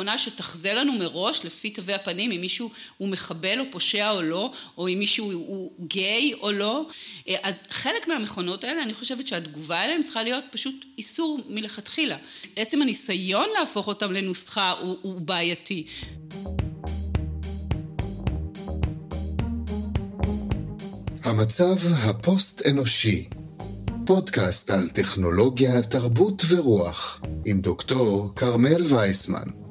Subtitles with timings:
[0.00, 4.52] מכונה שתחזה לנו מראש לפי תווי הפנים אם מישהו הוא מחבל או פושע או לא,
[4.78, 6.86] או אם מישהו הוא גיי או לא.
[7.42, 12.16] אז חלק מהמכונות האלה, אני חושבת שהתגובה אליהן צריכה להיות פשוט איסור מלכתחילה.
[12.56, 15.84] עצם הניסיון להפוך אותם לנוסחה הוא, הוא בעייתי.
[21.24, 23.28] המצב הפוסט-אנושי
[24.06, 29.69] פודקאסט על טכנולוגיה, תרבות ורוח עם דוקטור כרמל וייסמן.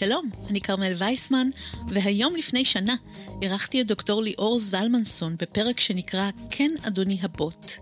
[0.00, 1.48] שלום, אני כרמל וייסמן,
[1.88, 2.94] והיום לפני שנה
[3.42, 7.72] אירחתי את דוקטור ליאור זלמנסון בפרק שנקרא "כן אדוני הבוט",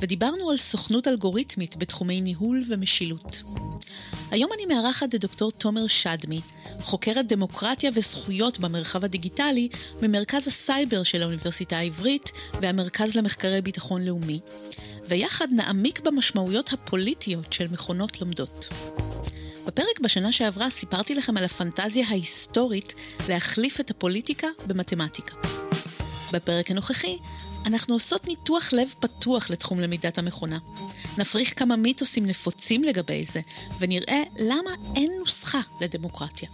[0.00, 3.42] ודיברנו על סוכנות אלגוריתמית בתחומי ניהול ומשילות.
[4.30, 6.40] היום אני מארחת את דוקטור תומר שדמי,
[6.80, 9.68] חוקרת דמוקרטיה וזכויות במרחב הדיגיטלי
[10.02, 12.30] ממרכז הסייבר של האוניברסיטה העברית
[12.60, 14.40] והמרכז למחקרי ביטחון לאומי,
[15.08, 18.68] ויחד נעמיק במשמעויות הפוליטיות של מכונות לומדות.
[19.66, 22.94] בפרק בשנה שעברה סיפרתי לכם על הפנטזיה ההיסטורית
[23.28, 25.36] להחליף את הפוליטיקה במתמטיקה.
[26.32, 27.18] בפרק הנוכחי
[27.66, 30.58] אנחנו עושות ניתוח לב פתוח לתחום למידת המכונה.
[31.18, 33.40] נפריך כמה מיתוסים נפוצים לגבי זה,
[33.78, 36.48] ונראה למה אין נוסחה לדמוקרטיה.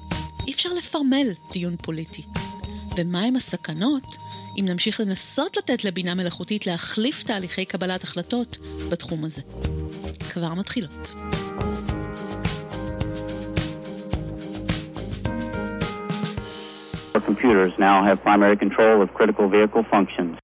[0.46, 2.22] אי אפשר לפרמל דיון פוליטי.
[2.96, 4.16] ומהם הסכנות
[4.60, 8.58] אם נמשיך לנסות לתת לבינה מלאכותית להחליף תהליכי קבלת החלטות
[8.90, 9.42] בתחום הזה.
[10.30, 11.10] כבר מתחילות.
[17.30, 20.34] Computers now have primary control of critical vehicle functions.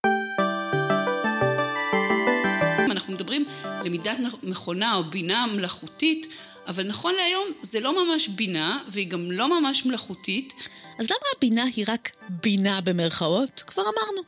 [2.90, 3.44] אנחנו מדברים
[3.84, 6.34] למידת מכונה או בינה מלאכותית,
[6.68, 10.54] אבל נכון להיום זה לא ממש בינה, והיא גם לא ממש מלאכותית.
[10.98, 13.62] אז למה הבינה היא רק בינה במרכאות?
[13.66, 14.22] כבר אמרנו.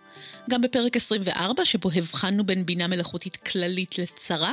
[0.51, 4.53] גם בפרק 24, שבו הבחנו בין בינה מלאכותית כללית לצרה,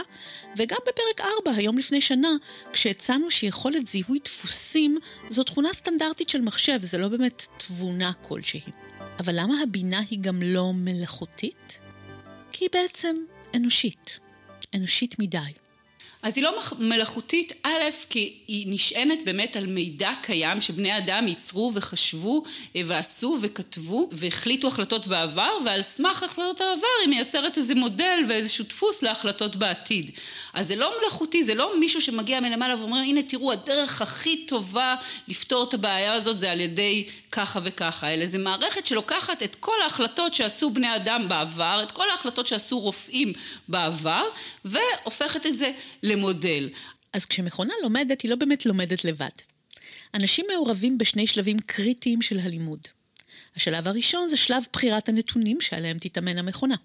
[0.57, 2.29] וגם בפרק 4, היום לפני שנה,
[2.73, 4.97] כשהצענו שיכולת זיהוי דפוסים
[5.29, 8.61] זו תכונה סטנדרטית של מחשב, זה לא באמת תבונה כלשהי.
[9.19, 11.79] אבל למה הבינה היא גם לא מלאכותית?
[12.51, 13.15] כי היא בעצם
[13.55, 14.19] אנושית.
[14.75, 15.64] אנושית מדי.
[16.25, 17.69] אז היא לא מלאכותית, א',
[18.09, 22.43] כי היא נשענת באמת על מידע קיים שבני אדם ייצרו וחשבו
[22.75, 28.65] אה, ועשו וכתבו והחליטו החלטות בעבר, ועל סמך החלטות העבר היא מייצרת איזה מודל ואיזשהו
[28.69, 30.11] דפוס להחלטות בעתיד.
[30.53, 34.95] אז זה לא מלאכותי, זה לא מישהו שמגיע מלמעלה ואומר, הנה תראו, הדרך הכי טובה
[35.27, 39.81] לפתור את הבעיה הזאת זה על ידי ככה וככה, אלא זה מערכת שלוקחת את כל
[39.83, 43.33] ההחלטות שעשו בני אדם בעבר, את כל ההחלטות שעשו רופאים
[43.67, 44.23] בעבר,
[44.65, 45.71] והופכת את זה
[46.15, 46.69] למודל.
[47.13, 49.29] אז כשמכונה לומדת, היא לא באמת לומדת לבד.
[50.13, 52.79] אנשים מעורבים בשני שלבים קריטיים של הלימוד.
[53.55, 56.75] השלב הראשון זה שלב בחירת הנתונים שעליהם תתאמן המכונה.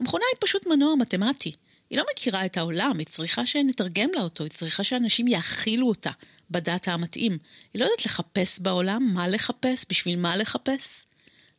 [0.00, 1.52] המכונה היא פשוט מנוע מתמטי.
[1.90, 6.10] היא לא מכירה את העולם, היא צריכה שנתרגם לה אותו, היא צריכה שאנשים יאכילו אותה
[6.50, 7.38] בדאטה המתאים.
[7.72, 11.04] היא לא יודעת לחפש בעולם, מה לחפש, בשביל מה לחפש.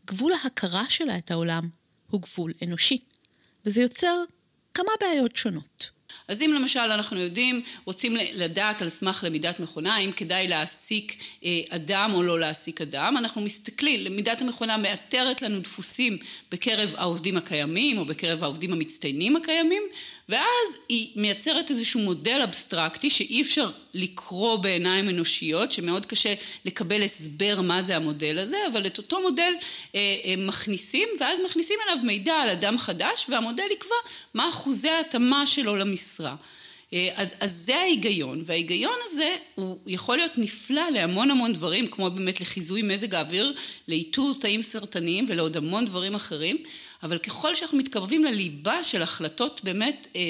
[0.05, 1.69] גבול ההכרה שלה את העולם
[2.09, 2.99] הוא גבול אנושי,
[3.65, 4.23] וזה יוצר
[4.73, 5.89] כמה בעיות שונות.
[6.27, 11.59] אז אם למשל אנחנו יודעים, רוצים לדעת על סמך למידת מכונה, האם כדאי להעסיק אה,
[11.69, 16.17] אדם או לא להעסיק אדם, אנחנו מסתכלים, למידת המכונה מאתרת לנו דפוסים
[16.51, 19.83] בקרב העובדים הקיימים או בקרב העובדים המצטיינים הקיימים,
[20.29, 26.33] ואז היא מייצרת איזשהו מודל אבסטרקטי שאי אפשר לקרוא בעיניים אנושיות, שמאוד קשה
[26.65, 29.53] לקבל הסבר מה זה המודל הזה, אבל את אותו מודל
[29.95, 33.95] אה, אה, מכניסים, ואז מכניסים אליו מידע על אדם חדש, והמודל יקבע
[34.33, 36.35] מה אחוזי ההתאמה שלו למשרה.
[36.93, 42.11] אה, אז, אז זה ההיגיון, וההיגיון הזה הוא יכול להיות נפלא להמון המון דברים, כמו
[42.11, 43.53] באמת לחיזוי מזג האוויר,
[43.87, 46.57] לאיתור תאים סרטניים ולעוד המון דברים אחרים,
[47.03, 50.21] אבל ככל שאנחנו מתקרבים לליבה של החלטות באמת אה,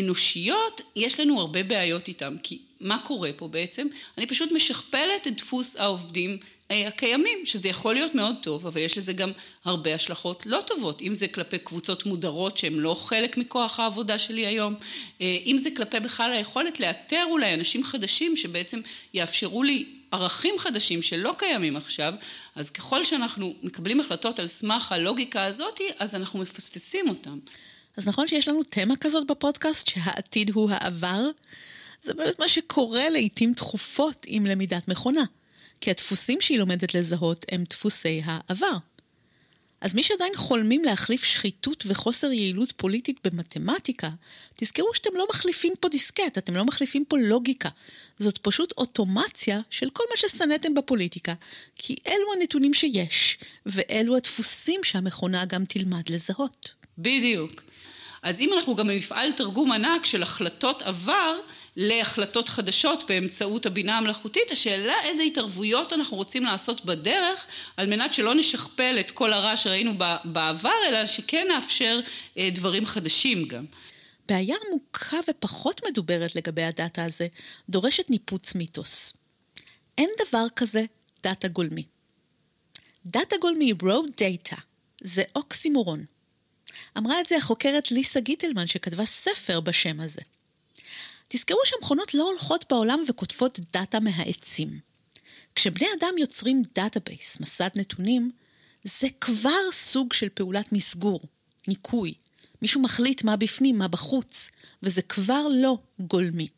[0.00, 3.86] אנושיות, יש לנו הרבה בעיות איתם, כי מה קורה פה בעצם?
[4.18, 6.38] אני פשוט משכפלת את דפוס העובדים
[6.70, 9.32] אה, הקיימים, שזה יכול להיות מאוד טוב, אבל יש לזה גם
[9.64, 14.46] הרבה השלכות לא טובות, אם זה כלפי קבוצות מודרות שהן לא חלק מכוח העבודה שלי
[14.46, 14.74] היום,
[15.20, 18.80] אה, אם זה כלפי בכלל היכולת לאתר אולי אנשים חדשים שבעצם
[19.14, 22.14] יאפשרו לי ערכים חדשים שלא קיימים עכשיו,
[22.54, 27.38] אז ככל שאנחנו מקבלים החלטות על סמך הלוגיקה הזאת, אז אנחנו מפספסים אותם.
[27.96, 31.30] אז נכון שיש לנו תמה כזאת בפודקאסט, שהעתיד הוא העבר?
[32.02, 35.24] זה באמת מה שקורה לעיתים תכופות עם למידת מכונה.
[35.80, 38.76] כי הדפוסים שהיא לומדת לזהות הם דפוסי העבר.
[39.80, 44.10] אז מי שעדיין חולמים להחליף שחיתות וחוסר יעילות פוליטית במתמטיקה,
[44.56, 47.68] תזכרו שאתם לא מחליפים פה דיסקט, אתם לא מחליפים פה לוגיקה.
[48.18, 51.34] זאת פשוט אוטומציה של כל מה ששנאתם בפוליטיקה,
[51.76, 56.70] כי אלו הנתונים שיש, ואלו הדפוסים שהמכונה גם תלמד לזהות.
[56.98, 57.62] בדיוק.
[58.22, 61.38] אז אם אנחנו גם במפעל תרגום ענק של החלטות עבר
[61.76, 68.34] להחלטות חדשות באמצעות הבינה המלאכותית, השאלה איזה התערבויות אנחנו רוצים לעשות בדרך על מנת שלא
[68.34, 69.92] נשכפל את כל הרע שראינו
[70.24, 72.00] בעבר, אלא שכן נאפשר
[72.38, 73.64] אה, דברים חדשים גם.
[74.28, 77.26] בעיה עמוקה ופחות מדוברת לגבי הדאטה הזה
[77.68, 79.12] דורשת ניפוץ מיתוס.
[79.98, 80.84] אין דבר כזה
[81.22, 81.82] דאטה גולמי.
[83.06, 84.56] דאטה גולמי, raw data,
[85.02, 86.04] זה אוקסימורון.
[86.98, 90.20] אמרה את זה החוקרת ליסה גיטלמן שכתבה ספר בשם הזה.
[91.28, 94.80] תזכרו שהמכונות לא הולכות בעולם וכותבות דאטה מהעצים.
[95.54, 98.30] כשבני אדם יוצרים database, מסד נתונים,
[98.84, 101.20] זה כבר סוג של פעולת מסגור,
[101.68, 102.14] ניקוי.
[102.62, 104.50] מישהו מחליט מה בפנים, מה בחוץ,
[104.82, 106.48] וזה כבר לא גולמי.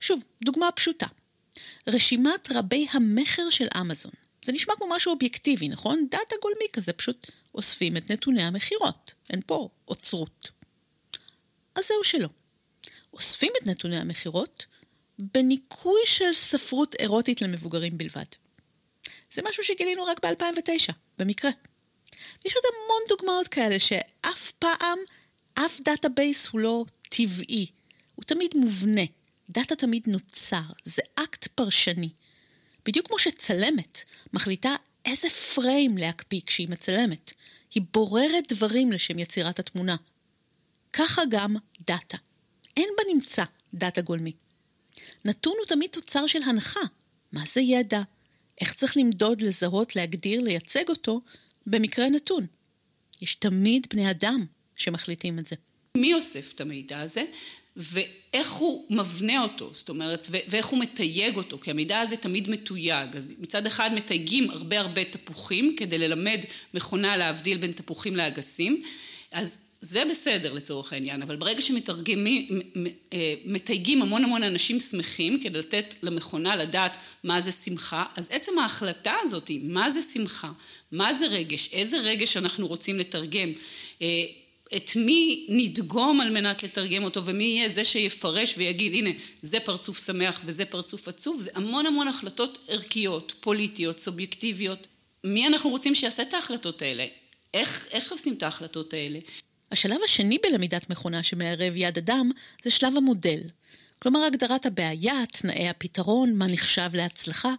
[0.00, 1.06] שוב, דוגמה פשוטה.
[1.86, 4.12] רשימת רבי המכר של אמזון.
[4.48, 6.06] זה נשמע כמו משהו אובייקטיבי, נכון?
[6.10, 9.12] דאטה גולמי כזה, פשוט אוספים את נתוני המכירות.
[9.30, 10.50] אין פה אוצרות.
[11.74, 12.28] אז זהו שלא.
[13.12, 14.66] אוספים את נתוני המכירות
[15.18, 18.24] בניקוי של ספרות אירוטית למבוגרים בלבד.
[19.32, 21.50] זה משהו שגילינו רק ב-2009, במקרה.
[22.44, 24.98] יש עוד המון דוגמאות כאלה שאף פעם,
[25.54, 27.66] אף database הוא לא טבעי,
[28.14, 29.04] הוא תמיד מובנה.
[29.50, 32.10] דאטה תמיד נוצר, זה אקט פרשני.
[32.84, 33.98] בדיוק כמו שצלמת
[34.32, 37.32] מחליטה איזה frame להקפיא כשהיא מצלמת.
[37.74, 39.96] היא בוררת דברים לשם יצירת התמונה.
[40.92, 42.18] ככה גם דאטה.
[42.76, 43.44] אין בנמצא
[43.74, 44.32] דאטה גולמי.
[45.24, 46.80] נתון הוא תמיד תוצר של הנחה.
[47.32, 48.02] מה זה ידע?
[48.60, 51.20] איך צריך למדוד, לזהות, להגדיר, לייצג אותו
[51.66, 52.46] במקרה נתון?
[53.20, 54.44] יש תמיד בני אדם
[54.76, 55.56] שמחליטים את זה.
[55.96, 57.24] מי אוסף את המידע הזה?
[57.78, 63.16] ואיך הוא מבנה אותו, זאת אומרת, ואיך הוא מתייג אותו, כי המידע הזה תמיד מתויג.
[63.16, 66.40] אז מצד אחד מתייגים הרבה הרבה תפוחים כדי ללמד
[66.74, 68.82] מכונה להבדיל בין תפוחים לאגסים,
[69.32, 72.26] אז זה בסדר לצורך העניין, אבל ברגע שמתייגים
[73.98, 79.14] אה, המון המון אנשים שמחים כדי לתת למכונה לדעת מה זה שמחה, אז עצם ההחלטה
[79.22, 80.50] הזאת, מה זה שמחה,
[80.92, 83.52] מה זה רגש, איזה רגש אנחנו רוצים לתרגם,
[84.02, 84.24] אה,
[84.76, 89.10] את מי נדגום על מנת לתרגם אותו ומי יהיה זה שיפרש ויגיד הנה
[89.42, 94.86] זה פרצוף שמח וזה פרצוף עצוב זה המון המון החלטות ערכיות, פוליטיות, סובייקטיביות
[95.24, 97.06] מי אנחנו רוצים שיעשה את ההחלטות האלה?
[97.54, 99.18] איך, איך עושים את ההחלטות האלה?
[99.72, 102.30] השלב השני בלמידת מכונה שמערב יד אדם
[102.62, 103.40] זה שלב המודל.
[103.98, 107.54] כלומר הגדרת הבעיה, תנאי הפתרון, מה נחשב להצלחה.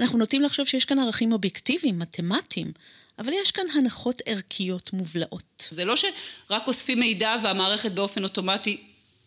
[0.00, 2.72] אנחנו נוטים לחשוב שיש כאן ערכים אובייקטיביים, מתמטיים,
[3.18, 5.68] אבל יש כאן הנחות ערכיות מובלעות.
[5.70, 8.76] זה לא שרק אוספים מידע והמערכת באופן אוטומטי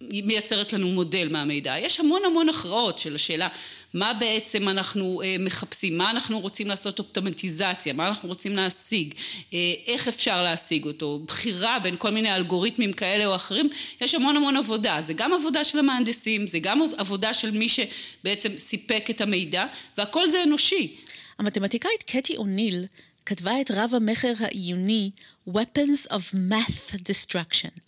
[0.01, 1.75] מייצרת לנו מודל מהמידע.
[1.79, 3.47] יש המון המון הכרעות של השאלה
[3.93, 9.13] מה בעצם אנחנו אה, מחפשים, מה אנחנו רוצים לעשות אופטומטיזציה, מה אנחנו רוצים להשיג,
[9.53, 13.69] אה, איך אפשר להשיג אותו, בחירה בין כל מיני אלגוריתמים כאלה או אחרים,
[14.01, 15.01] יש המון המון עבודה.
[15.01, 19.65] זה גם עבודה של המהנדסים, זה גם עבודה של מי שבעצם סיפק את המידע,
[19.97, 20.95] והכל זה אנושי.
[21.39, 22.85] המתמטיקאית קטי אוניל
[23.27, 25.11] כתבה את רב המכר העיוני
[25.49, 27.79] Weapons of Math Destruction.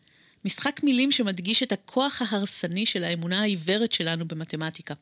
[0.45, 4.93] משחק מילים שמדגיש את הכוח ההרסני של האמונה העיוורת שלנו במתמטיקה.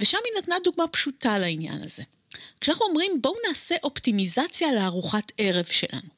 [0.00, 2.02] ושם היא נתנה דוגמה פשוטה לעניין הזה.
[2.60, 6.08] כשאנחנו אומרים בואו נעשה אופטימיזציה לארוחת ערב שלנו.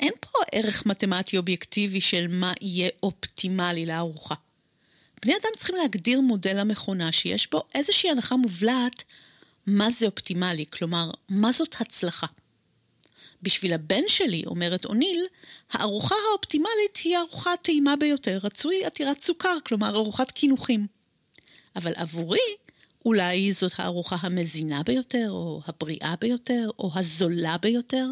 [0.00, 4.34] אין פה ערך מתמטי אובייקטיבי של מה יהיה אופטימלי לארוחה.
[5.22, 9.04] בני אדם צריכים להגדיר מודל המכונה שיש בו איזושהי הנחה מובלעת
[9.66, 12.26] מה זה אופטימלי, כלומר, מה זאת הצלחה.
[13.42, 15.26] בשביל הבן שלי, אומרת אוניל,
[15.72, 20.86] הארוחה האופטימלית היא הארוחה הטעימה ביותר, רצוי עתירת סוכר, כלומר ארוחת קינוחים.
[21.76, 22.38] אבל עבורי,
[23.04, 28.06] אולי זאת הארוחה המזינה ביותר, או הבריאה ביותר, או הזולה ביותר.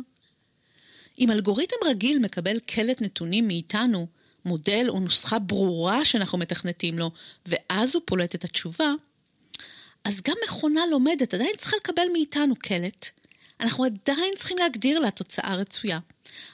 [1.18, 4.06] אם אלגוריתם רגיל מקבל קלט נתונים מאיתנו,
[4.45, 7.11] מודל או נוסחה ברורה שאנחנו מתכנתים לו,
[7.47, 8.92] ואז הוא פולט את התשובה,
[10.04, 13.11] אז גם מכונה לומדת עדיין צריכה לקבל מאיתנו קלט,
[13.60, 15.98] אנחנו עדיין צריכים להגדיר לה תוצאה רצויה.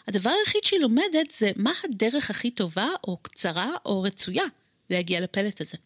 [0.09, 4.44] הדבר היחיד שהיא לומדת זה מה הדרך הכי טובה או קצרה או רצויה
[4.90, 5.76] להגיע לפלט הזה.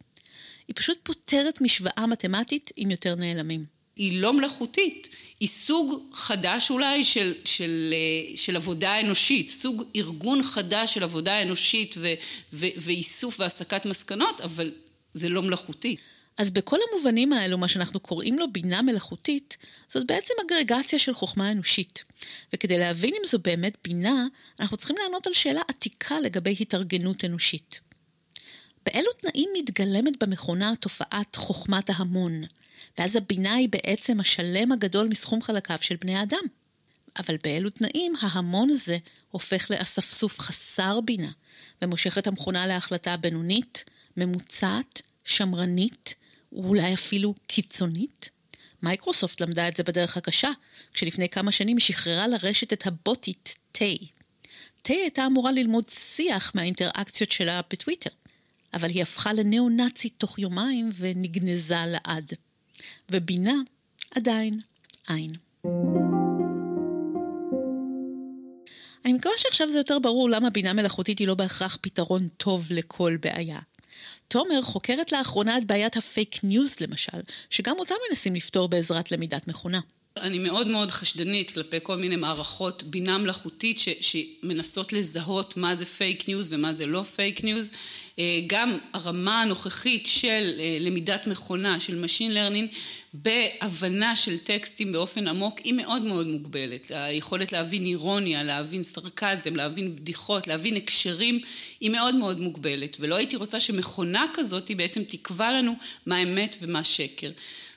[0.68, 3.64] היא פשוט פותרת משוואה מתמטית עם יותר נעלמים.
[3.96, 5.08] היא לא מלאכותית,
[5.40, 11.42] היא סוג חדש אולי של, של, אה, של עבודה אנושית, סוג ארגון חדש של עבודה
[11.42, 12.14] אנושית ו,
[12.52, 14.72] ו, ואיסוף והסקת מסקנות, אבל
[15.14, 15.96] זה לא מלאכותי.
[16.38, 19.56] אז בכל המובנים האלו, מה שאנחנו קוראים לו בינה מלאכותית,
[19.88, 22.04] זאת בעצם אגרגציה של חוכמה אנושית.
[22.52, 24.26] וכדי להבין אם זו באמת בינה,
[24.60, 27.80] אנחנו צריכים לענות על שאלה עתיקה לגבי התארגנות אנושית.
[28.86, 32.42] באילו תנאים מתגלמת במכונה תופעת חוכמת ההמון,
[32.98, 36.42] ואז הבינה היא בעצם השלם הגדול מסכום חלקיו של בני האדם.
[37.18, 38.98] אבל באילו תנאים ההמון הזה
[39.30, 41.30] הופך לאספסוף חסר בינה,
[41.82, 43.84] ומושך את המכונה להחלטה בינונית,
[44.16, 46.14] ממוצעת, שמרנית,
[46.52, 48.30] ואולי אפילו קיצונית?
[48.82, 50.50] מייקרוסופט למדה את זה בדרך הקשה,
[50.92, 53.98] כשלפני כמה שנים שחררה לרשת את הבוטית טיי.
[54.82, 58.10] טיי הייתה אמורה ללמוד שיח מהאינטראקציות שלה בטוויטר,
[58.74, 62.32] אבל היא הפכה לניאו-נאצית תוך יומיים ונגנזה לעד.
[63.10, 63.54] ובינה
[64.14, 64.60] עדיין
[65.08, 65.32] אין.
[69.04, 73.16] אני מקווה שעכשיו זה יותר ברור למה בינה מלאכותית היא לא בהכרח פתרון טוב לכל
[73.20, 73.58] בעיה.
[74.28, 77.18] תומר חוקרת לאחרונה את בעיית ה fake news למשל,
[77.50, 79.80] שגם אותה מנסים לפתור בעזרת למידת מכונה.
[80.16, 85.84] אני מאוד מאוד חשדנית כלפי כל מיני מערכות בינה מלאכותית ש, שמנסות לזהות מה זה
[85.86, 87.70] fake news ומה זה לא fake news.
[88.18, 92.74] אה, גם הרמה הנוכחית של אה, למידת מכונה, של Machine Learning,
[93.14, 96.90] בהבנה של טקסטים באופן עמוק, היא מאוד מאוד מוגבלת.
[96.94, 101.40] היכולת להבין אירוניה, להבין סרקזם, להבין בדיחות, להבין הקשרים,
[101.80, 102.96] היא מאוד מאוד מוגבלת.
[103.00, 105.74] ולא הייתי רוצה שמכונה כזאת היא בעצם תקבע לנו
[106.06, 107.30] מה אמת ומה שקר.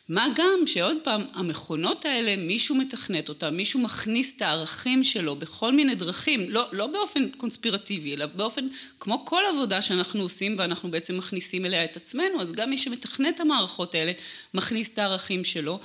[0.10, 5.72] מה גם שעוד פעם, המכונות האלה, מישהו מתכנת אותן, מישהו מכניס את הערכים שלו בכל
[5.72, 8.68] מיני דרכים, לא, לא באופן קונספירטיבי, אלא באופן,
[9.00, 13.36] כמו כל עבודה שאנחנו עושים ואנחנו בעצם מכניסים אליה את עצמנו, אז גם מי שמתכנת
[13.36, 14.12] את המערכות האלה,
[14.54, 15.80] מכניס את הערכים שלו,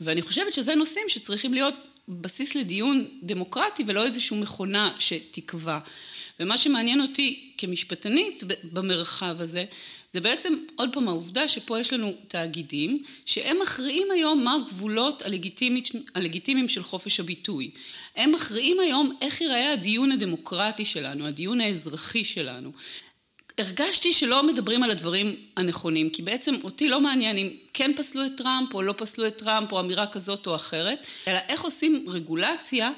[0.00, 1.74] ואני חושבת שזה נושאים שצריכים להיות
[2.08, 5.78] בסיס לדיון דמוקרטי ולא איזושהי מכונה שתקבע.
[6.40, 9.64] ומה שמעניין אותי כמשפטנית במרחב הזה,
[10.12, 15.22] זה בעצם עוד פעם העובדה שפה יש לנו תאגידים שהם מכריעים היום מה הגבולות
[16.14, 17.70] הלגיטימיים של חופש הביטוי.
[18.16, 22.72] הם מכריעים היום איך ייראה הדיון הדמוקרטי שלנו, הדיון האזרחי שלנו.
[23.58, 28.32] הרגשתי שלא מדברים על הדברים הנכונים, כי בעצם אותי לא מעניין אם כן פסלו את
[28.36, 32.90] טראמפ או לא פסלו את טראמפ או אמירה כזאת או אחרת, אלא איך עושים רגולציה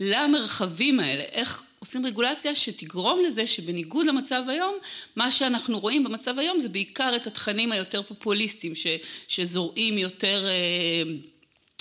[0.00, 4.74] למרחבים האלה, איך עושים רגולציה שתגרום לזה שבניגוד למצב היום,
[5.16, 8.86] מה שאנחנו רואים במצב היום זה בעיקר את התכנים היותר פופוליסטיים ש,
[9.28, 11.02] שזורעים יותר אה,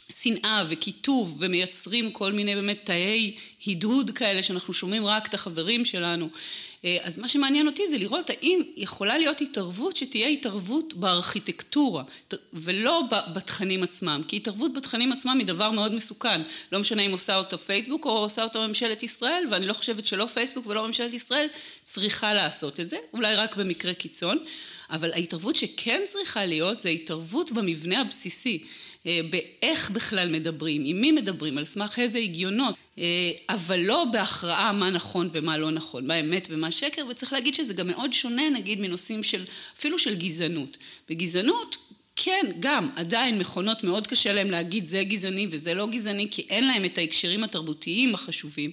[0.10, 3.36] שנאה וקיטוב ומייצרים כל מיני באמת תאי
[3.67, 6.29] הדהוד כאלה שאנחנו שומעים רק את החברים שלנו.
[6.85, 12.03] אה, אז מה שמעניין אותי זה לראות האם יכולה להיות התערבות שתהיה התערבות בארכיטקטורה
[12.53, 13.01] ולא
[13.33, 17.57] בתכנים עצמם, כי התערבות בתכנים עצמם היא דבר מאוד מסוכן, לא משנה אם עושה אותו
[17.57, 21.47] פייסבוק או עושה אותו ממשלת ישראל, ואני לא חושבת שלא פייסבוק ולא ממשלת ישראל
[21.83, 24.37] צריכה לעשות את זה, אולי רק במקרה קיצון,
[24.93, 28.59] אבל ההתערבות שכן צריכה להיות זה התערבות במבנה הבסיסי.
[29.07, 34.71] אה, באיך בכלל מדברים, עם מי מדברים, על סמך איזה הגיונות, אה, אבל לא בהכרעה
[34.71, 38.50] מה נכון ומה לא נכון, מה אמת ומה שקר, וצריך להגיד שזה גם מאוד שונה
[38.50, 39.43] נגיד מנושאים של,
[39.77, 40.77] אפילו של גזענות.
[41.09, 41.77] בגזענות
[42.15, 46.67] כן, גם, עדיין מכונות מאוד קשה להם להגיד זה גזעני וזה לא גזעני, כי אין
[46.67, 48.71] להם את ההקשרים התרבותיים החשובים.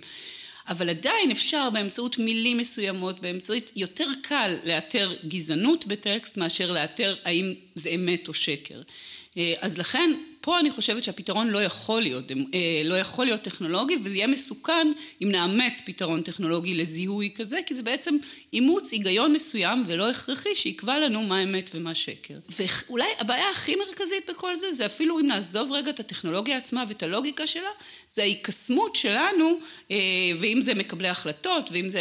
[0.70, 7.54] אבל עדיין אפשר באמצעות מילים מסוימות, באמצעות יותר קל לאתר גזענות בטקסט מאשר לאתר האם
[7.74, 8.82] זה אמת או שקר.
[9.36, 10.10] אה, אז לכן
[10.40, 14.92] פה אני חושבת שהפתרון לא יכול להיות, אה, לא יכול להיות טכנולוגי וזה יהיה מסוכן
[15.22, 18.16] אם נאמץ פתרון טכנולוגי לזיהוי כזה כי זה בעצם
[18.52, 22.34] אימוץ היגיון מסוים ולא הכרחי שיקבע לנו מה אמת ומה שקר.
[22.58, 27.02] ואולי הבעיה הכי מרכזית בכל זה זה אפילו אם נעזוב רגע את הטכנולוגיה עצמה ואת
[27.02, 27.70] הלוגיקה שלה
[28.10, 29.58] זה ההיקסמות שלנו
[29.90, 29.96] אה,
[30.40, 32.00] ואם זה מקבלי החלטות ואם זה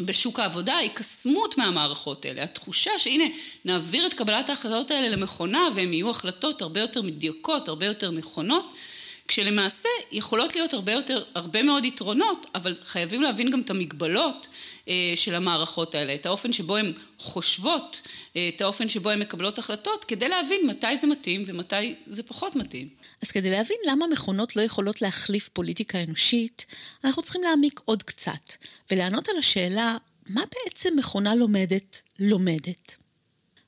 [0.00, 3.24] בשוק העבודה, ההיקסמות מהמערכות האלה, התחושה שהנה
[3.64, 8.72] נעביר את קבלת ההחלטות האלה למכונה והן יהיו החלטות הרבה יותר מדויקות, הרבה יותר נכונות,
[9.28, 14.48] כשלמעשה יכולות להיות הרבה יותר, הרבה מאוד יתרונות, אבל חייבים להבין גם את המגבלות
[14.88, 18.02] אה, של המערכות האלה, את האופן שבו הן חושבות,
[18.36, 22.56] אה, את האופן שבו הן מקבלות החלטות, כדי להבין מתי זה מתאים ומתי זה פחות
[22.56, 22.88] מתאים.
[23.22, 26.66] אז כדי להבין למה מכונות לא יכולות להחליף פוליטיקה אנושית,
[27.04, 28.52] אנחנו צריכים להעמיק עוד קצת,
[28.90, 29.96] ולענות על השאלה,
[30.28, 32.94] מה בעצם מכונה לומדת לומדת?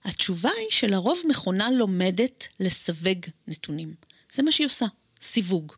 [0.04, 3.94] התשובה היא שלרוב מכונה לומדת לסווג נתונים.
[4.32, 4.86] זה מה שהיא עושה.
[5.20, 5.72] סיווג.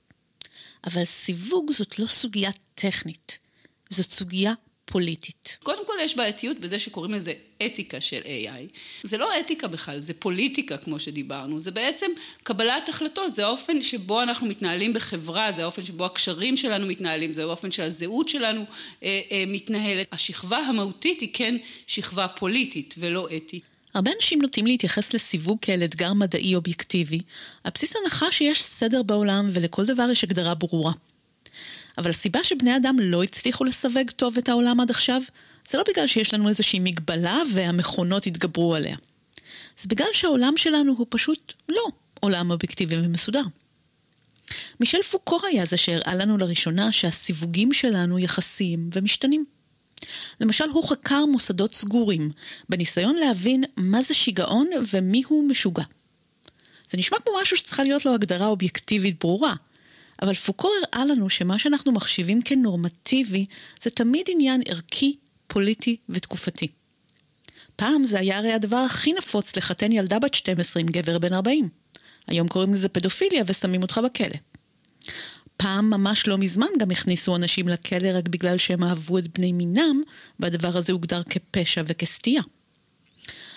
[0.87, 3.39] אבל סיווג זאת לא סוגיה טכנית,
[3.91, 4.53] זאת סוגיה
[4.85, 5.59] פוליטית.
[5.63, 7.33] קודם כל יש בעייתיות בזה שקוראים לזה
[7.67, 8.77] אתיקה של AI.
[9.03, 12.11] זה לא אתיקה בכלל, זה פוליטיקה כמו שדיברנו, זה בעצם
[12.43, 17.43] קבלת החלטות, זה האופן שבו אנחנו מתנהלים בחברה, זה האופן שבו הקשרים שלנו מתנהלים, זה
[17.43, 18.65] האופן שהזהות שלנו
[19.03, 20.07] אה, אה, מתנהלת.
[20.13, 21.57] השכבה המהותית היא כן
[21.87, 23.72] שכבה פוליטית ולא אתית.
[23.95, 27.21] הרבה אנשים נוטים להתייחס לסיווג כאל אתגר מדעי אובייקטיבי,
[27.65, 30.93] על בסיס הנחה שיש סדר בעולם ולכל דבר יש הגדרה ברורה.
[31.99, 35.23] אבל הסיבה שבני אדם לא הצליחו לסווג טוב את העולם עד עכשיו,
[35.69, 38.97] זה לא בגלל שיש לנו איזושהי מגבלה והמכונות התגברו עליה.
[39.81, 41.87] זה בגלל שהעולם שלנו הוא פשוט לא
[42.21, 43.43] עולם אובייקטיבי ומסודר.
[44.81, 49.45] מישל פוקו היה זה שהראה לנו לראשונה שהסיווגים שלנו יחסיים ומשתנים.
[50.41, 52.31] למשל, הוא חקר מוסדות סגורים,
[52.69, 55.85] בניסיון להבין מה זה שיגעון ומי הוא משוגע.
[56.91, 59.55] זה נשמע כמו משהו שצריכה להיות לו הגדרה אובייקטיבית ברורה,
[60.23, 63.47] אבל פוקו הראה לנו שמה שאנחנו מחשיבים כנורמטיבי
[63.83, 65.17] זה תמיד עניין ערכי,
[65.47, 66.69] פוליטי ותקופתי.
[67.77, 71.69] פעם זה היה הרי הדבר הכי נפוץ לחתן ילדה בת 12 עם גבר בן 40.
[72.27, 74.37] היום קוראים לזה פדופיליה ושמים אותך בכלא.
[75.63, 80.03] פעם, ממש לא מזמן, גם הכניסו אנשים לכלא רק בגלל שהם אהבו את בני מינם,
[80.41, 82.43] והדבר הזה הוגדר כפשע וכסטייה.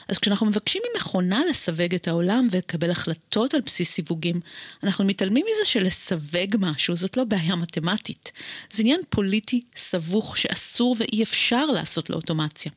[0.08, 4.40] אז כשאנחנו מבקשים ממכונה לסווג את העולם ולקבל החלטות על בסיס סיווגים,
[4.84, 8.32] אנחנו מתעלמים מזה שלסווג משהו זאת לא בעיה מתמטית.
[8.74, 12.72] זה עניין פוליטי סבוך שאסור ואי אפשר לעשות לו אוטומציה.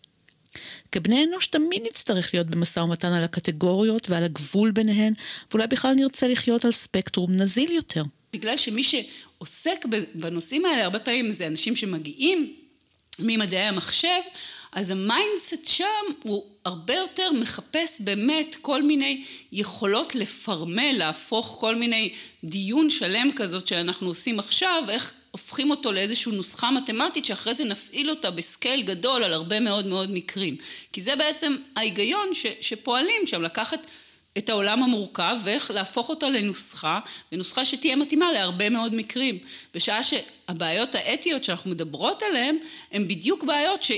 [0.92, 5.12] כבני אנוש תמיד נצטרך להיות במשא ומתן על הקטגוריות ועל הגבול ביניהן,
[5.50, 8.02] ואולי בכלל נרצה לחיות על ספקטרום נזיל יותר.
[8.38, 12.54] בגלל שמי שעוסק בנושאים האלה, הרבה פעמים זה אנשים שמגיעים
[13.18, 14.21] ממדעי המחשב,
[14.73, 15.85] אז ה mindset שם
[16.23, 22.12] הוא הרבה יותר מחפש באמת כל מיני יכולות לפרמל, להפוך כל מיני
[22.45, 28.11] דיון שלם כזאת שאנחנו עושים עכשיו, איך הופכים אותו לאיזושהי נוסחה מתמטית שאחרי זה נפעיל
[28.11, 30.57] אותה ב scale גדול על הרבה מאוד מאוד מקרים.
[30.92, 33.87] כי זה בעצם ההיגיון ש, שפועלים שם, לקחת
[34.38, 37.00] את העולם המורכב ואיך להפוך אותו לנוסחה,
[37.33, 39.38] לנוסחה שתהיה מתאימה להרבה מאוד מקרים.
[39.75, 42.59] בשעה שהבעיות האתיות שאנחנו מדברות עליהן,
[42.92, 43.92] הן בדיוק בעיות ש...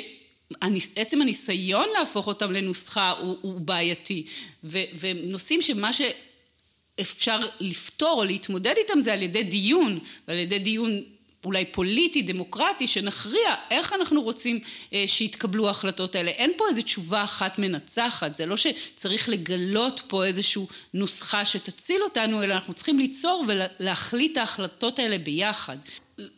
[0.97, 4.25] עצם הניסיון להפוך אותם לנוסחה הוא, הוא בעייתי,
[4.65, 11.03] ו, ונושאים שמה שאפשר לפתור או להתמודד איתם זה על ידי דיון, ועל ידי דיון
[11.45, 14.61] אולי פוליטי, דמוקרטי, שנכריע איך אנחנו רוצים
[14.93, 16.31] אה, שיתקבלו ההחלטות האלה.
[16.31, 20.63] אין פה איזו תשובה אחת מנצחת, זה לא שצריך לגלות פה איזושהי
[20.95, 25.77] נוסחה שתציל אותנו, אלא אנחנו צריכים ליצור ולהחליט ההחלטות האלה ביחד.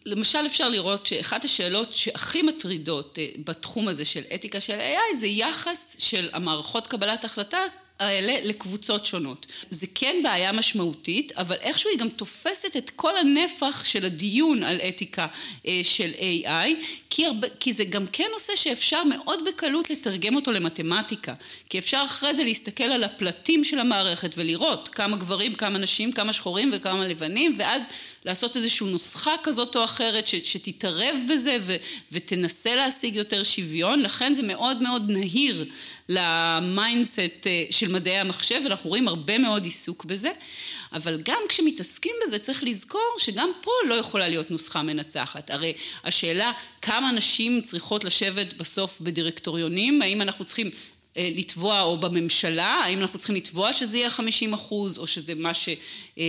[0.06, 5.26] למשל אפשר לראות שאחת השאלות שהכי מטרידות אה, בתחום הזה של אתיקה של AI זה
[5.26, 7.58] יחס של המערכות קבלת החלטה
[8.02, 9.46] האלה לקבוצות שונות.
[9.70, 14.80] זה כן בעיה משמעותית, אבל איכשהו היא גם תופסת את כל הנפח של הדיון על
[14.88, 15.26] אתיקה
[15.66, 20.52] אה, של AI, כי, הרבה, כי זה גם כן נושא שאפשר מאוד בקלות לתרגם אותו
[20.52, 21.34] למתמטיקה,
[21.68, 26.32] כי אפשר אחרי זה להסתכל על הפלטים של המערכת ולראות כמה גברים, כמה נשים, כמה
[26.32, 27.88] שחורים וכמה לבנים, ואז
[28.24, 31.76] לעשות איזושהי נוסחה כזאת או אחרת ש, שתתערב בזה ו,
[32.12, 35.64] ותנסה להשיג יותר שוויון, לכן זה מאוד מאוד נהיר
[36.08, 40.30] ל mindset אה, של מדעי המחשב, ואנחנו רואים הרבה מאוד עיסוק בזה,
[40.92, 45.50] אבל גם כשמתעסקים בזה צריך לזכור שגם פה לא יכולה להיות נוסחה מנצחת.
[45.50, 45.72] הרי
[46.04, 50.70] השאלה כמה נשים צריכות לשבת בסוף בדירקטוריונים, האם אנחנו צריכים
[51.16, 55.68] לתבוע או בממשלה, האם אנחנו צריכים לתבוע שזה יהיה 50 אחוז או שזה מה ש...
[56.18, 56.24] אה,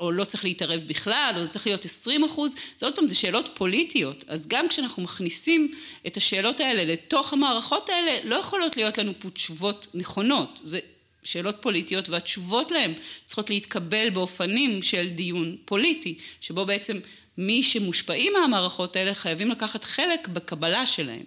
[0.00, 3.14] או לא צריך להתערב בכלל, או זה צריך להיות 20 אחוז, זה עוד פעם, זה
[3.14, 4.24] שאלות פוליטיות.
[4.28, 5.72] אז גם כשאנחנו מכניסים
[6.06, 10.60] את השאלות האלה לתוך המערכות האלה, לא יכולות להיות לנו פה תשובות נכונות.
[10.64, 10.78] זה
[11.24, 16.98] שאלות פוליטיות והתשובות להן צריכות להתקבל באופנים של דיון פוליטי, שבו בעצם
[17.38, 21.24] מי שמושפעים מהמערכות האלה חייבים לקחת חלק בקבלה שלהם.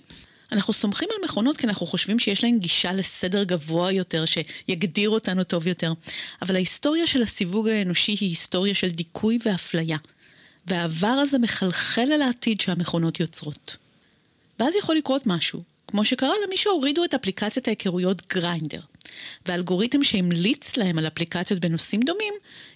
[0.52, 5.44] אנחנו סומכים על מכונות כי אנחנו חושבים שיש להן גישה לסדר גבוה יותר, שיגדיר אותנו
[5.44, 5.94] טוב יותר.
[6.42, 9.98] אבל ההיסטוריה של הסיווג האנושי היא היסטוריה של דיכוי ואפליה.
[10.68, 13.78] והעבר הזה מחלחל על העתיד שהמכונות יוצרות.
[14.60, 18.82] ואז יכול לקרות משהו, כמו שקרה למי שהורידו את אפליקציית ההיכרויות גריינדר.
[19.46, 22.34] והאלגוריתם שהמליץ להם על אפליקציות בנושאים דומים,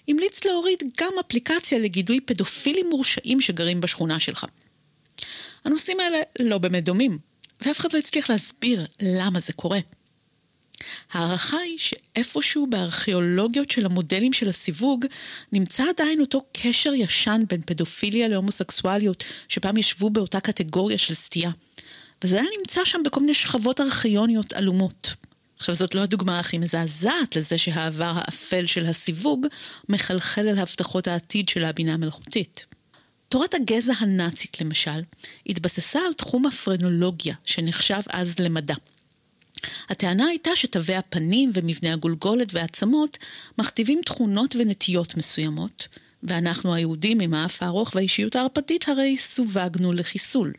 [0.08, 4.46] המליץ להוריד גם אפליקציה לגידוי פדופילים מורשעים שגרים בשכונה שלך.
[5.64, 7.18] הנושאים האלה לא באמת דומים,
[7.62, 9.78] ואף אחד לא הצליח להסביר למה זה קורה.
[11.12, 15.04] ההערכה היא שאיפשהו בארכיאולוגיות של המודלים של הסיווג
[15.52, 21.50] נמצא עדיין אותו קשר ישן בין פדופיליה להומוסקסואליות שפעם ישבו באותה קטגוריה של סטייה.
[22.24, 25.14] וזה היה נמצא שם בכל מיני שכבות ארכיוניות עלומות.
[25.58, 29.46] עכשיו זאת לא הדוגמה הכי מזעזעת לזה שהעבר האפל של הסיווג
[29.88, 32.64] מחלחל אל הבטחות העתיד של הבינה המלאכותית.
[33.28, 35.02] תורת הגזע הנאצית למשל,
[35.46, 38.74] התבססה על תחום הפרנולוגיה, שנחשב אז למדע.
[39.88, 43.18] הטענה הייתה שתווי הפנים ומבנה הגולגולת והעצמות
[43.58, 45.88] מכתיבים תכונות ונטיות מסוימות,
[46.22, 50.52] ואנחנו היהודים עם האף הארוך והאישיות הערפדית הרי סווגנו לחיסול.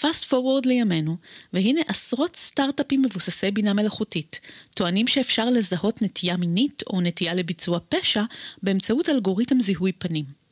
[0.00, 1.16] פאסט פורוורד לימינו,
[1.52, 4.40] והנה עשרות סטארט-אפים מבוססי בינה מלאכותית,
[4.74, 8.22] טוענים שאפשר לזהות נטייה מינית או נטייה לביצוע פשע
[8.62, 10.47] באמצעות אלגוריתם זיהוי פנים.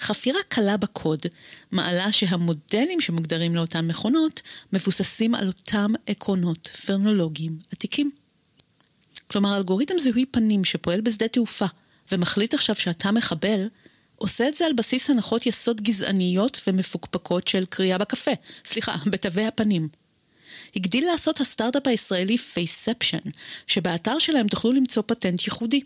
[0.00, 1.20] חפירה קלה בקוד
[1.72, 8.10] מעלה שהמודלים שמוגדרים לאותן מכונות מבוססים על אותם עקרונות פרנולוגיים עתיקים.
[9.26, 11.66] כלומר, אלגוריתם זיהוי פנים שפועל בשדה תעופה
[12.12, 13.68] ומחליט עכשיו שאתה מחבל,
[14.16, 18.30] עושה את זה על בסיס הנחות יסוד גזעניות ומפוקפקות של קריאה בקפה,
[18.64, 19.88] סליחה, בתווי הפנים.
[20.76, 23.18] הגדיל לעשות הסטארט-אפ הישראלי Faception,
[23.66, 25.80] שבאתר שלהם תוכלו למצוא פטנט ייחודי.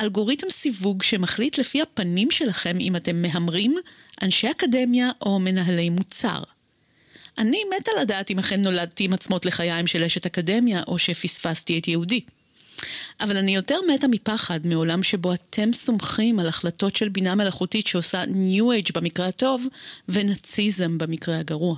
[0.00, 3.76] אלגוריתם סיווג שמחליט לפי הפנים שלכם אם אתם מהמרים,
[4.22, 6.42] אנשי אקדמיה או מנהלי מוצר.
[7.38, 11.88] אני מתה לדעת אם אכן נולדתי עם עצמות לחיים של אשת אקדמיה או שפספסתי את
[11.88, 12.20] ייעודי.
[13.20, 18.24] אבל אני יותר מתה מפחד מעולם שבו אתם סומכים על החלטות של בינה מלאכותית שעושה
[18.24, 19.66] New Age במקרה הטוב
[20.08, 21.76] ונאציזם במקרה הגרוע.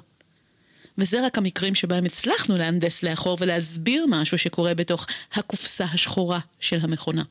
[0.99, 7.23] וזה רק המקרים שבהם הצלחנו להנדס לאחור ולהסביר משהו שקורה בתוך הקופסה השחורה של המכונה.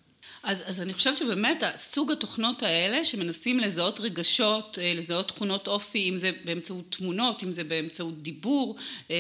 [0.44, 6.10] אז, אז אני חושבת שבאמת סוג התוכנות האלה שמנסים לזהות רגשות, אה, לזהות תכונות אופי,
[6.10, 8.76] אם זה באמצעות תמונות, אם זה באמצעות דיבור,
[9.12, 9.16] אה,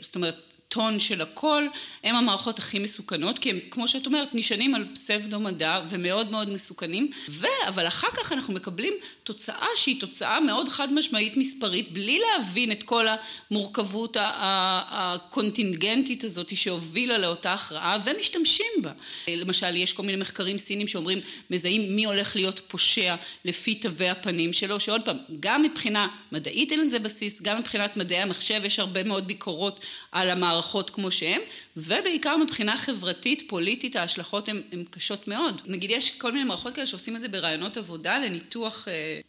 [0.00, 1.64] זאת אומרת טון של הכל,
[2.04, 6.50] הם המערכות הכי מסוכנות, כי הם, כמו שאת אומרת, נשענים על פסבדו מדע ומאוד מאוד
[6.50, 7.46] מסוכנים, ו...
[7.68, 8.92] אבל אחר כך אנחנו מקבלים
[9.24, 13.06] תוצאה שהיא תוצאה מאוד חד משמעית מספרית, בלי להבין את כל
[13.50, 18.92] המורכבות הקונטינגנטית הזאת שהובילה לאותה הכרעה, ומשתמשים בה.
[19.28, 24.52] למשל, יש כל מיני מחקרים סינים שאומרים, מזהים מי הולך להיות פושע לפי תווי הפנים
[24.52, 29.04] שלו, שעוד פעם, גם מבחינה מדעית אין לזה בסיס, גם מבחינת מדעי המחשב יש הרבה
[29.04, 29.80] מאוד ביקורות
[30.12, 30.61] על המערכות.
[30.62, 31.40] מערכות כמו שהן,
[31.76, 35.62] ובעיקר מבחינה חברתית, פוליטית, ההשלכות הן קשות מאוד.
[35.66, 39.20] נגיד יש כל מיני מערכות כאלה שעושים את זה ברעיונות עבודה, לניתוח אה,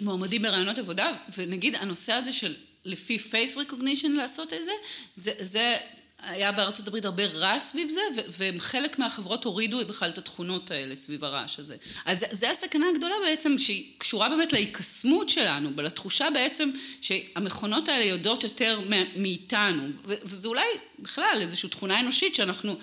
[0.00, 4.72] מועמדים ברעיונות עבודה, ונגיד הנושא הזה של לפי פייס רקוגנישן לעשות את זה,
[5.14, 5.76] זה, זה
[6.22, 8.00] היה בארצות הברית הרבה רעש סביב זה,
[8.38, 11.76] וחלק מהחברות הורידו בכלל את התכונות האלה סביב הרעש הזה.
[12.04, 18.44] אז זה הסכנה הגדולה בעצם, שהיא קשורה באמת להיקסמות שלנו, ולתחושה בעצם שהמכונות האלה יודעות
[18.44, 18.80] יותר
[19.16, 20.66] מאיתנו, וזה אולי
[20.98, 22.76] בכלל איזושהי תכונה אנושית שאנחנו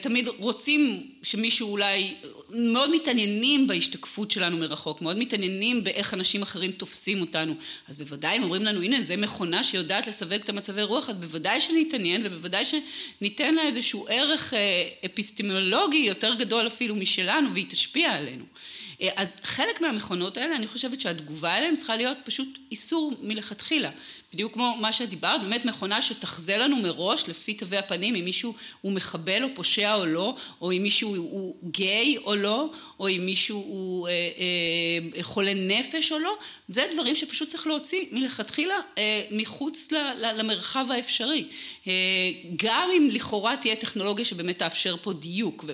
[0.00, 2.14] תמיד רוצים שמישהו אולי,
[2.50, 7.54] מאוד מתעניינים בהשתקפות שלנו מרחוק, מאוד מתעניינים באיך אנשים אחרים תופסים אותנו.
[7.88, 11.60] אז בוודאי אם אומרים לנו, הנה, זה מכונה שיודעת לסווג את המצבי רוח, אז בוודאי
[11.60, 18.44] שנתעניין ובוודאי שניתן לה איזשהו ערך אה, אפיסטמולוגי יותר גדול אפילו משלנו, והיא תשפיע עלינו.
[19.02, 23.90] אה, אז חלק מהמכונות האלה, אני חושבת שהתגובה אליהן צריכה להיות פשוט איסור מלכתחילה.
[24.36, 28.54] בדיוק כמו מה שאת דיברת, באמת מכונה שתחזה לנו מראש לפי תווי הפנים, אם מישהו
[28.80, 32.70] הוא מחבל או פושע או לא, או אם מישהו הוא גיי או לא,
[33.00, 36.36] או אם מישהו הוא אה, אה, חולה נפש או לא,
[36.68, 41.44] זה דברים שפשוט צריך להוציא מלכתחילה אה, מחוץ ל, ל, למרחב האפשרי.
[41.86, 41.92] אה,
[42.56, 45.72] גם אם לכאורה תהיה טכנולוגיה שבאמת תאפשר פה דיוק, ו,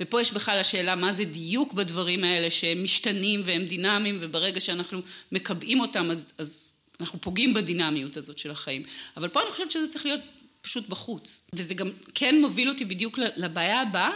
[0.00, 5.00] ופה יש בכלל השאלה מה זה דיוק בדברים האלה שהם משתנים והם דינמיים, וברגע שאנחנו
[5.32, 8.82] מקבעים אותם אז, אז אנחנו פוגעים בדינמיות הזאת של החיים.
[9.16, 10.20] אבל פה אני חושבת שזה צריך להיות
[10.62, 11.42] פשוט בחוץ.
[11.52, 14.12] וזה גם כן מוביל אותי בדיוק לבעיה הבאה,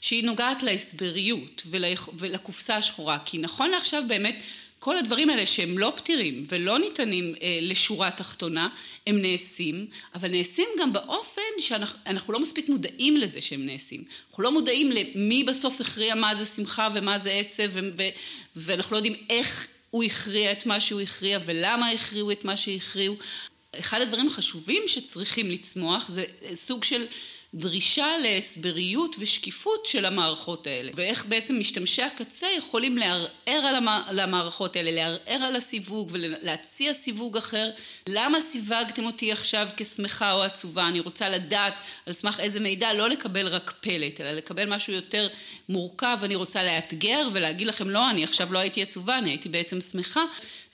[0.00, 1.66] שהיא נוגעת להסבריות
[2.14, 3.18] ולקופסה השחורה.
[3.24, 4.42] כי נכון לעכשיו באמת,
[4.78, 8.68] כל הדברים האלה שהם לא פתירים ולא ניתנים אה, לשורה תחתונה,
[9.06, 14.04] הם נעשים, אבל נעשים גם באופן שאנחנו לא מספיק מודעים לזה שהם נעשים.
[14.30, 17.70] אנחנו לא מודעים למי בסוף הכריע מה זה שמחה ומה זה עצב,
[18.56, 23.16] ואנחנו לא יודעים איך הוא הכריע את מה שהוא הכריע ולמה הכריעו את מה שהכריעו.
[23.80, 26.24] אחד הדברים החשובים שצריכים לצמוח זה
[26.54, 27.06] סוג של
[27.54, 34.90] דרישה להסבריות ושקיפות של המערכות האלה ואיך בעצם משתמשי הקצה יכולים לערער על המערכות האלה,
[34.90, 37.70] לערער על הסיווג ולהציע סיווג אחר.
[38.08, 40.88] למה סיווגתם אותי עכשיו כשמחה או עצובה?
[40.88, 41.74] אני רוצה לדעת
[42.06, 45.28] על סמך איזה מידע, לא לקבל רק פלט, אלא לקבל משהו יותר
[45.68, 49.80] מורכב, אני רוצה לאתגר ולהגיד לכם לא, אני עכשיו לא הייתי עצובה, אני הייתי בעצם
[49.80, 50.22] שמחה.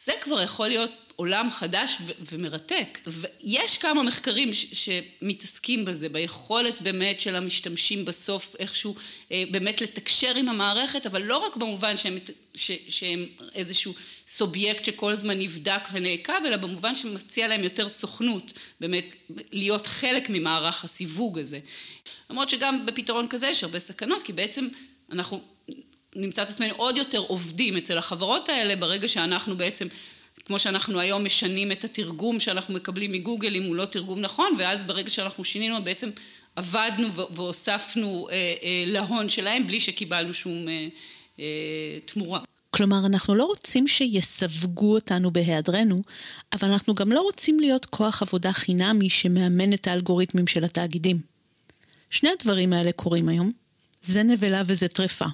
[0.05, 2.99] זה כבר יכול להיות עולם חדש ו- ומרתק.
[3.07, 8.95] ויש כמה מחקרים ש- שמתעסקים בזה, ביכולת באמת של המשתמשים בסוף איכשהו
[9.33, 12.19] אה, באמת לתקשר עם המערכת, אבל לא רק במובן שהם,
[12.55, 13.95] ש- שהם איזשהו
[14.29, 19.17] סובייקט שכל הזמן נבדק ונעקב, אלא במובן שמציע להם יותר סוכנות, באמת
[19.53, 21.59] להיות חלק ממערך הסיווג הזה.
[22.31, 24.69] למרות שגם בפתרון כזה יש הרבה סכנות, כי בעצם
[25.13, 25.41] אנחנו
[26.17, 29.89] נמצא את עצמנו עוד יותר עובדים אצל החברות האלה ברגע שאנחנו בעצם
[30.49, 34.85] כמו שאנחנו היום משנים את התרגום שאנחנו מקבלים מגוגל אם הוא לא תרגום נכון ואז
[34.85, 36.11] ברגע שאנחנו שינינו בעצם
[36.57, 40.67] עבדנו והוספנו אה, אה, להון שלהם בלי שקיבלנו שום
[41.39, 41.45] אה,
[42.05, 42.41] תמורה.
[42.71, 46.03] כלומר, אנחנו לא רוצים שיסווגו אותנו בהיעדרנו,
[46.53, 51.19] אבל אנחנו גם לא רוצים להיות כוח עבודה חינמי שמאמן את האלגוריתמים של התאגידים.
[52.11, 53.53] שני הדברים האלה קורים היום.
[54.03, 55.27] זה נבלה וזה טרפה.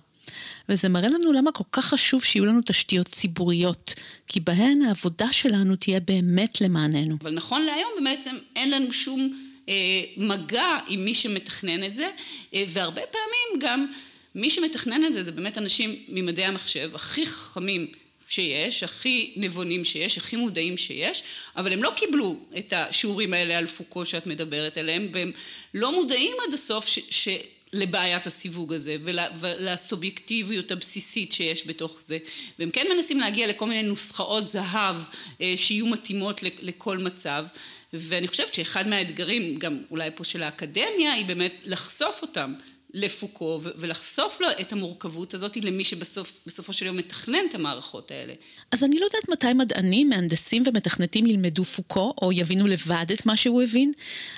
[0.69, 3.95] וזה מראה לנו למה כל כך חשוב שיהיו לנו תשתיות ציבוריות,
[4.27, 7.17] כי בהן העבודה שלנו תהיה באמת למעננו.
[7.21, 9.31] אבל נכון להיום בעצם אין לנו שום
[9.69, 9.75] אה,
[10.17, 12.11] מגע עם מי שמתכנן את זה,
[12.55, 13.87] אה, והרבה פעמים גם
[14.35, 17.87] מי שמתכנן את זה זה באמת אנשים ממדעי המחשב הכי חכמים
[18.29, 21.23] שיש, הכי נבונים שיש, הכי מודעים שיש,
[21.57, 25.33] אבל הם לא קיבלו את השיעורים האלה על פוקו שאת מדברת עליהם, והם
[25.75, 27.29] לא מודעים עד הסוף ש,
[27.75, 28.97] לבעיית הסיווג הזה
[29.41, 32.19] ולסובייקטיביות הבסיסית שיש בתוך זה
[32.59, 34.97] והם כן מנסים להגיע לכל מיני נוסחאות זהב
[35.41, 37.47] אה, שיהיו מתאימות לכל מצב
[37.93, 42.55] ואני חושבת שאחד מהאתגרים גם אולי פה של האקדמיה היא באמת לחשוף אותם
[42.95, 48.33] לפוקו ולחשוף לו את המורכבות הזאת למי שבסופו של יום מתכנן את המערכות האלה.
[48.71, 53.37] אז אני לא יודעת מתי מדענים, מהנדסים ומתכנתים ילמדו פוקו או יבינו לבד את מה
[53.37, 53.93] שהוא הבין,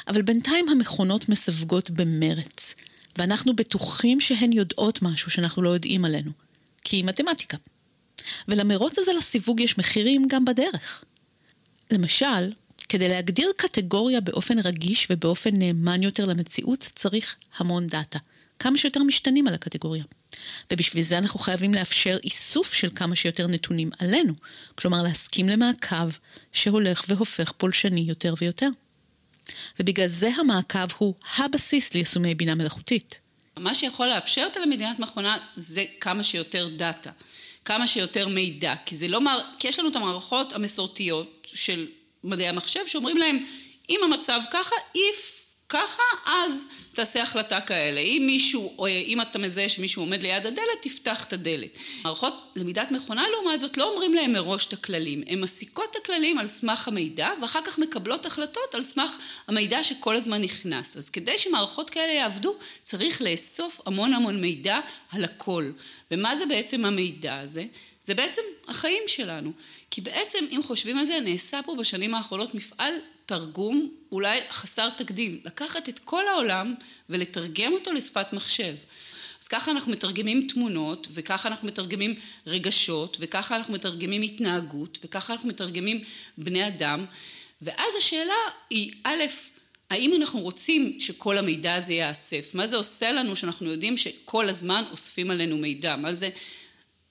[0.09, 2.75] אבל בינתיים המכונות מסווגות במרץ.
[3.19, 6.31] ואנחנו בטוחים שהן יודעות משהו שאנחנו לא יודעים עלינו,
[6.85, 7.57] כי היא מתמטיקה.
[8.49, 11.05] ולמרוץ הזה לסיווג יש מחירים גם בדרך.
[11.91, 12.53] למשל,
[12.89, 18.19] כדי להגדיר קטגוריה באופן רגיש ובאופן נאמן יותר למציאות, צריך המון דאטה.
[18.59, 20.05] כמה שיותר משתנים על הקטגוריה.
[20.71, 24.35] ובשביל זה אנחנו חייבים לאפשר איסוף של כמה שיותר נתונים עלינו.
[24.75, 26.11] כלומר, להסכים למעקב
[26.53, 28.69] שהולך והופך פולשני יותר ויותר.
[29.81, 33.21] ובגלל זה המעקב הוא הבסיס ליישומי בינה מלאכותית.
[33.59, 37.11] מה שיכול לאפשר את הלמידת מכונה זה כמה שיותר דאטה,
[37.65, 39.41] כמה שיותר מידע, כי זה לא, מר...
[39.59, 41.87] כי יש לנו את המערכות המסורתיות של
[42.25, 43.45] מדעי המחשב שאומרים להם
[43.91, 45.36] אם המצב ככה, if
[45.69, 48.01] ככה, אז תעשה החלטה כאלה.
[48.01, 51.79] אם מישהו, אם אתה מזהה שמישהו עומד ליד הדלת, תפתח את הדלת.
[52.05, 55.23] מערכות למידת מכונה לעומת זאת לא אומרים להם מראש את הכללים.
[55.27, 59.17] הן מסיקות את הכללים על סמך המידע, ואחר כך מקבלות החלטות על סמך
[59.49, 60.97] המידע שכל הזמן נכנס.
[60.97, 64.81] אז כדי שמערכות כאלה יעבדו, צריך לאסוף המון המון מידע
[65.13, 65.71] על הכל.
[66.11, 67.65] ומה זה בעצם המידע הזה?
[68.05, 69.53] זה בעצם החיים שלנו.
[69.91, 72.95] כי בעצם, אם חושבים על זה, נעשה פה בשנים האחרונות מפעל
[73.27, 75.41] תרגום אולי חסר תקדים.
[75.45, 76.75] לקחת את כל העולם
[77.11, 78.75] ולתרגם אותו לשפת מחשב.
[79.43, 82.15] אז ככה אנחנו מתרגמים תמונות, וככה אנחנו מתרגמים
[82.47, 86.05] רגשות, וככה אנחנו מתרגמים התנהגות, וככה אנחנו מתרגמים
[86.39, 87.05] בני אדם.
[87.63, 88.35] ואז השאלה
[88.71, 89.25] היא, א',
[89.91, 92.55] האם אנחנו רוצים שכל המידע הזה ייאסף?
[92.55, 95.97] מה זה עושה לנו שאנחנו יודעים שכל הזמן אוספים עלינו מידע?
[95.97, 96.31] מה זה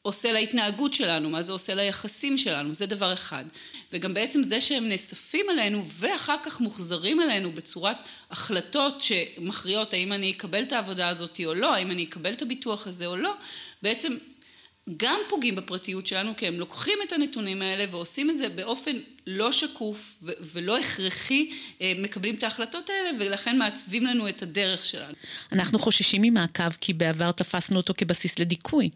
[0.06, 3.46] עושה להתנהגות שלנו, מה זה עושה ליחסים שלנו, זה דבר אחד.
[3.94, 7.98] וגם בעצם זה שהם נאספים עלינו ואחר כך מוחזרים אלינו בצורת
[8.32, 12.88] החלטות שמכריעות האם אני אקבל את העבודה הזאת או לא, האם אני אקבל את הביטוח
[12.88, 13.34] הזה או לא,
[13.82, 14.18] בעצם
[14.98, 18.92] גם פוגעים בפרטיות שלנו כי הם לוקחים את הנתונים האלה ועושים את זה באופן
[19.28, 21.50] לא שקוף ולא הכרחי,
[21.82, 25.14] אה, מקבלים את ההחלטות האלה ולכן מעצבים לנו את הדרך שלנו.
[25.52, 28.90] אנחנו חוששים ממעקב כי בעבר תפסנו אותו כבסיס לדיכוי.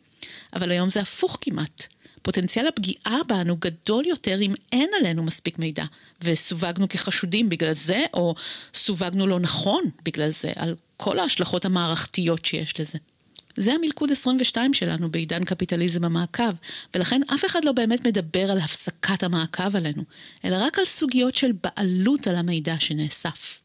[0.54, 1.84] אבל היום זה הפוך כמעט.
[2.21, 5.84] פוטנציאל הפגיעה בנו גדול יותר אם אין עלינו מספיק מידע,
[6.23, 8.36] וסווגנו כחשודים בגלל זה, או
[8.73, 12.97] סווגנו לא נכון בגלל זה, על כל ההשלכות המערכתיות שיש לזה.
[13.58, 16.52] זה המלכוד 22 שלנו בעידן קפיטליזם המעקב,
[16.95, 20.04] ולכן אף אחד לא באמת מדבר על הפסקת המעקב עלינו,
[20.45, 23.62] אלא רק על סוגיות של בעלות על המידע שנאסף.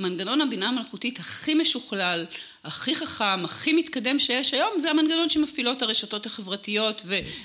[0.00, 2.26] מנגנון הבינה המלאכותית הכי משוכלל,
[2.64, 7.02] הכי חכם, הכי מתקדם שיש היום, זה המנגנון שמפעילות הרשתות החברתיות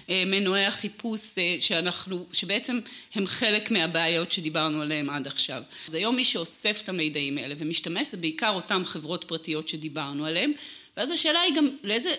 [0.10, 2.80] ומנועי החיפוש אה, שאנחנו, שבעצם
[3.16, 5.64] הם חלק מהבעיות שדיברנו עליהן עד עכשיו.
[5.88, 10.54] אז היום מי שאוסף את המידעים האלה ומשתמש זה בעיקר אותן חברות פרטיות שדיברנו עליהן,
[10.98, 12.16] ואז השאלה היא גם לאיזה,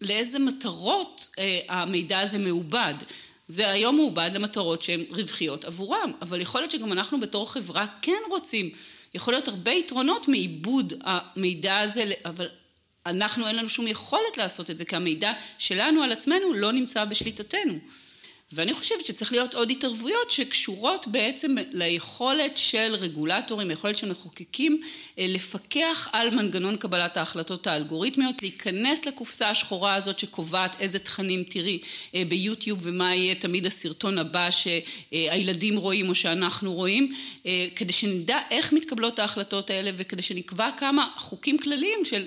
[0.00, 2.94] לאיזה מטרות אה, המידע הזה מעובד.
[3.48, 8.22] זה היום מעובד למטרות שהן רווחיות עבורם, אבל יכול להיות שגם אנחנו בתור חברה כן
[8.30, 8.70] רוצים
[9.14, 12.48] יכול להיות הרבה יתרונות מעיבוד המידע הזה, אבל
[13.06, 17.04] אנחנו אין לנו שום יכולת לעשות את זה, כי המידע שלנו על עצמנו לא נמצא
[17.04, 17.78] בשליטתנו.
[18.52, 24.80] ואני חושבת שצריך להיות עוד התערבויות שקשורות בעצם ליכולת של רגולטורים, ליכולת של מחוקקים
[25.18, 31.78] אה, לפקח על מנגנון קבלת ההחלטות האלגוריתמיות, להיכנס לקופסה השחורה הזאת שקובעת איזה תכנים תראי
[32.14, 37.12] אה, ביוטיוב ומה יהיה תמיד הסרטון הבא שהילדים רואים או שאנחנו רואים,
[37.46, 42.24] אה, כדי שנדע איך מתקבלות ההחלטות האלה וכדי שנקבע כמה חוקים כלליים של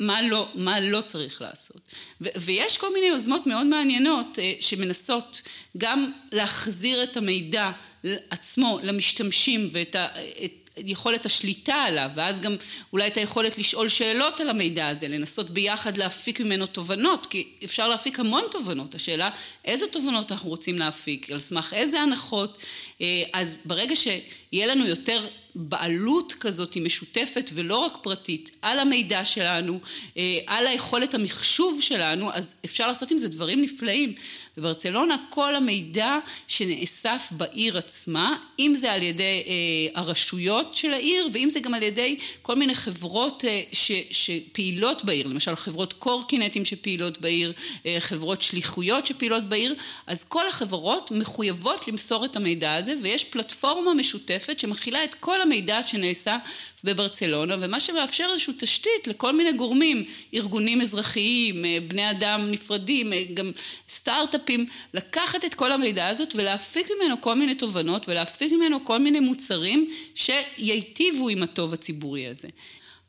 [0.00, 1.80] מה לא, מה לא צריך לעשות.
[2.20, 5.42] ו- ויש כל מיני יוזמות מאוד מעניינות אה, שמנסות
[5.78, 7.70] גם להחזיר את המידע
[8.30, 10.08] עצמו למשתמשים ואת ה-
[10.44, 12.56] את יכולת השליטה עליו, ואז גם
[12.92, 17.88] אולי את היכולת לשאול שאלות על המידע הזה, לנסות ביחד להפיק ממנו תובנות, כי אפשר
[17.88, 19.30] להפיק המון תובנות, השאלה
[19.64, 22.62] איזה תובנות אנחנו רוצים להפיק, על סמך איזה הנחות,
[23.00, 29.80] אה, אז ברגע שיהיה לנו יותר בעלות כזאת משותפת ולא רק פרטית על המידע שלנו,
[30.16, 34.14] אה, על היכולת המחשוב שלנו, אז אפשר לעשות עם זה דברים נפלאים.
[34.56, 41.48] בברצלונה כל המידע שנאסף בעיר עצמה, אם זה על ידי אה, הרשויות של העיר ואם
[41.50, 43.62] זה גם על ידי כל מיני חברות אה,
[44.10, 47.52] שפעילות בעיר, למשל חברות קורקינטים שפעילות בעיר,
[47.98, 49.74] חברות שליחויות שפעילות בעיר,
[50.06, 55.82] אז כל החברות מחויבות למסור את המידע הזה ויש פלטפורמה משותפת שמכילה את כל המידע
[55.82, 56.36] שנעשה
[56.84, 63.22] בברצלונה ומה שמאפשר איזושהי תשתית לכל מיני גורמים, ארגונים אזרחיים, אה, בני אדם נפרדים, אה,
[63.34, 63.50] גם
[63.88, 69.20] סטארט-אפים, לקחת את כל המידע הזאת ולהפיק ממנו כל מיני תובנות ולהפיק ממנו כל מיני
[69.20, 72.48] מוצרים שייטיבו עם הטוב הציבורי הזה.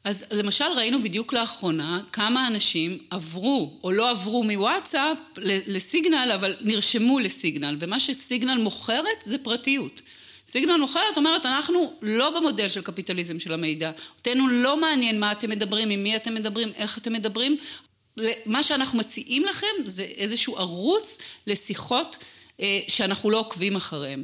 [0.04, 7.20] אז למשל ראינו בדיוק לאחרונה כמה אנשים עברו או לא עברו מוואטסאפ לסיגנל אבל נרשמו
[7.20, 10.02] לסיגנל ומה שסיגנל מוכרת זה פרטיות
[10.52, 13.92] סיגנל מוכרת אומרת אנחנו לא במודל של קפיטליזם של המידע.
[14.18, 17.58] אותנו לא מעניין מה אתם מדברים עם מי אתם מדברים איך אתם מדברים.
[18.46, 22.18] מה שאנחנו מציעים לכם זה איזשהו ערוץ לשיחות
[22.60, 24.24] אה, שאנחנו לא עוקבים אחריהם.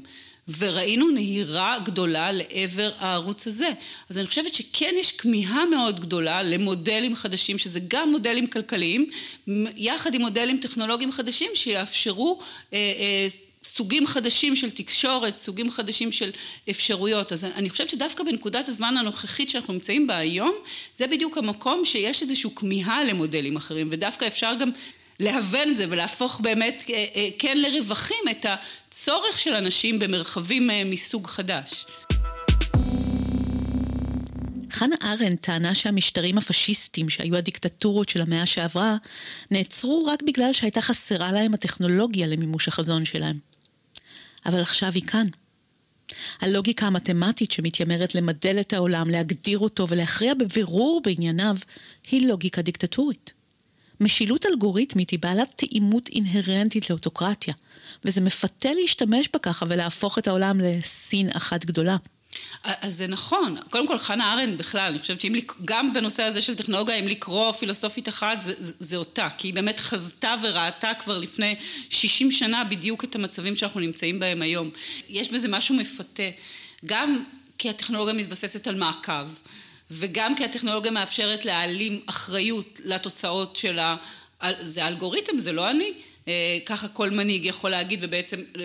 [0.57, 3.69] וראינו נהירה גדולה לעבר הערוץ הזה.
[4.09, 9.09] אז אני חושבת שכן יש כמיהה מאוד גדולה למודלים חדשים, שזה גם מודלים כלכליים,
[9.75, 12.39] יחד עם מודלים טכנולוגיים חדשים שיאפשרו
[12.73, 13.27] אה, אה,
[13.67, 16.31] סוגים חדשים של תקשורת, סוגים חדשים של
[16.69, 17.31] אפשרויות.
[17.31, 20.55] אז אני חושבת שדווקא בנקודת הזמן הנוכחית שאנחנו נמצאים בה היום,
[20.95, 24.71] זה בדיוק המקום שיש איזושהי כמיהה למודלים אחרים, ודווקא אפשר גם
[25.19, 30.83] להוון את זה ולהפוך באמת אה, אה, כן לרווחים את הצורך של אנשים במרחבים אה,
[30.85, 31.85] מסוג חדש.
[34.71, 38.95] חנה ארנדט טענה שהמשטרים הפשיסטיים שהיו הדיקטטורות של המאה שעברה
[39.51, 43.46] נעצרו רק בגלל שהייתה חסרה להם הטכנולוגיה למימוש החזון שלהם.
[44.47, 45.27] אבל עכשיו היא כאן.
[46.41, 51.55] הלוגיקה המתמטית שמתיימרת למדל את העולם, להגדיר אותו ולהכריע בבירור בענייניו,
[52.11, 53.33] היא לוגיקה דיקטטורית.
[53.99, 57.53] משילות אלגוריתמית היא בעלת תאימות אינהרנטית לאוטוקרטיה,
[58.05, 61.97] וזה מפתה להשתמש בה ככה ולהפוך את העולם לסין אחת גדולה.
[62.63, 65.33] אז זה נכון, קודם כל חנה ארנד בכלל, אני חושבת שאם
[65.65, 69.53] גם בנושא הזה של טכנולוגיה, אם לקרוא פילוסופית אחת זה, זה, זה אותה, כי היא
[69.53, 71.55] באמת חזתה וראתה כבר לפני
[71.89, 74.69] 60 שנה בדיוק את המצבים שאנחנו נמצאים בהם היום.
[75.09, 76.29] יש בזה משהו מפתה,
[76.85, 77.23] גם
[77.57, 79.27] כי הטכנולוגיה מתבססת על מעקב,
[79.91, 83.95] וגם כי הטכנולוגיה מאפשרת להעלים אחריות לתוצאות של ה...
[84.61, 85.93] זה אלגוריתם, זה לא אני.
[86.27, 88.63] אה, ככה כל מנהיג יכול להגיד ובעצם אה,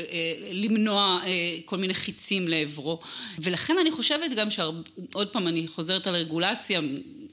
[0.52, 2.98] למנוע אה, כל מיני חיצים לעברו.
[3.38, 6.80] ולכן אני חושבת גם שעוד פעם אני חוזרת על רגולציה,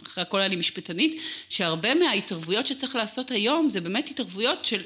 [0.06, 4.82] אחרי הכל אני משפטנית, שהרבה מההתערבויות שצריך לעשות היום זה באמת התערבויות של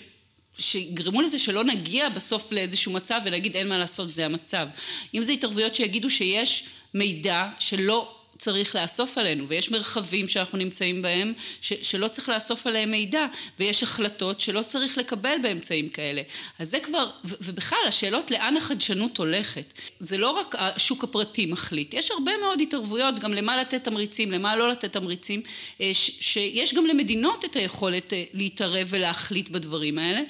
[0.57, 4.67] שיגרמו לזה שלא נגיע בסוף לאיזשהו מצב ונגיד אין מה לעשות זה המצב.
[5.13, 11.33] אם זה התערבויות שיגידו שיש מידע שלא צריך לאסוף עלינו, ויש מרחבים שאנחנו נמצאים בהם
[11.61, 13.25] ש, שלא צריך לאסוף עליהם מידע,
[13.59, 16.21] ויש החלטות שלא צריך לקבל באמצעים כאלה.
[16.59, 21.93] אז זה כבר, ו, ובכלל השאלות לאן החדשנות הולכת, זה לא רק השוק הפרטי מחליט,
[21.93, 25.41] יש הרבה מאוד התערבויות גם למה לתת תמריצים, למה לא לתת תמריצים,
[25.81, 30.21] אה, ש, שיש גם למדינות את היכולת אה, להתערב ולהחליט בדברים האלה,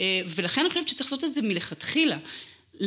[0.00, 2.16] אה, ולכן אני חושבת שצריך לעשות את זה מלכתחילה.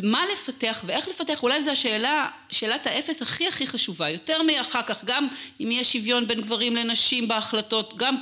[0.04, 5.04] מה לפתח ואיך לפתח, אולי זו השאלה, שאלת האפס הכי הכי חשובה, יותר מאחר כך,
[5.04, 5.28] גם
[5.60, 8.16] אם יהיה שוויון בין גברים לנשים בהחלטות, גם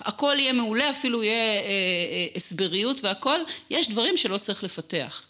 [0.00, 5.22] הכל יהיה מעולה, אפילו יהיה אה, אה, הסבריות והכל, יש דברים שלא צריך לפתח.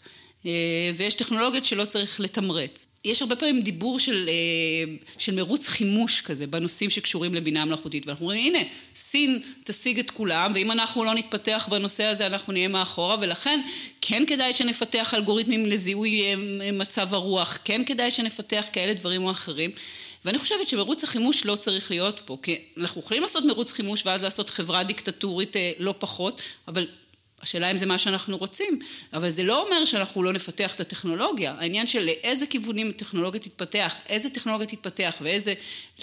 [0.45, 0.51] אה,
[0.95, 2.87] ויש טכנולוגיות שלא צריך לתמרץ.
[3.05, 8.25] יש הרבה פעמים דיבור של, אה, של מרוץ חימוש כזה בנושאים שקשורים לבינה מלאכותית ואנחנו
[8.25, 8.63] אומרים הנה
[8.95, 13.61] סין תשיג את כולם ואם אנחנו לא נתפתח בנושא הזה אנחנו נהיה מאחורה ולכן
[14.01, 16.35] כן כדאי שנפתח אלגוריתמים לזיהוי אה,
[16.71, 19.71] מצב הרוח, כן כדאי שנפתח כאלה דברים או אחרים
[20.25, 24.23] ואני חושבת שמרוץ החימוש לא צריך להיות פה כי אנחנו יכולים לעשות מרוץ חימוש ואז
[24.23, 26.87] לעשות חברה דיקטטורית לא פחות אבל
[27.45, 28.79] השאלה אם זה מה שאנחנו רוצים,
[29.13, 31.55] אבל זה לא אומר שאנחנו לא נפתח את הטכנולוגיה.
[31.59, 35.53] העניין של לאיזה כיוונים הטכנולוגיה תתפתח, איזה טכנולוגיה תתפתח ואיזה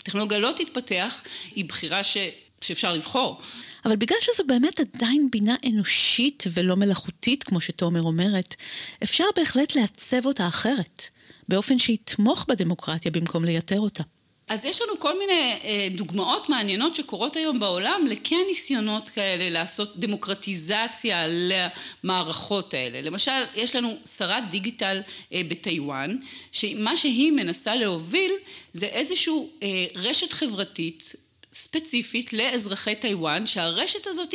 [0.02, 1.22] טכנולוגיה לא תתפתח,
[1.54, 2.16] היא בחירה ש...
[2.60, 3.40] שאפשר לבחור.
[3.84, 8.54] אבל בגלל שזו באמת עדיין בינה אנושית ולא מלאכותית, כמו שתומר אומרת,
[9.02, 11.02] אפשר בהחלט לעצב אותה אחרת,
[11.48, 14.02] באופן שיתמוך בדמוקרטיה במקום לייתר אותה.
[14.52, 19.96] אז יש לנו כל מיני אה, דוגמאות מעניינות שקורות היום בעולם לכן ניסיונות כאלה לעשות
[19.96, 21.24] דמוקרטיזציה
[22.04, 23.00] למערכות האלה.
[23.00, 25.00] למשל, יש לנו שרת דיגיטל
[25.32, 26.16] אה, בטיוואן,
[26.52, 28.32] שמה שהיא מנסה להוביל
[28.72, 31.14] זה איזושהי אה, רשת חברתית
[31.52, 34.34] ספציפית לאזרחי טיוואן, שהרשת הזאת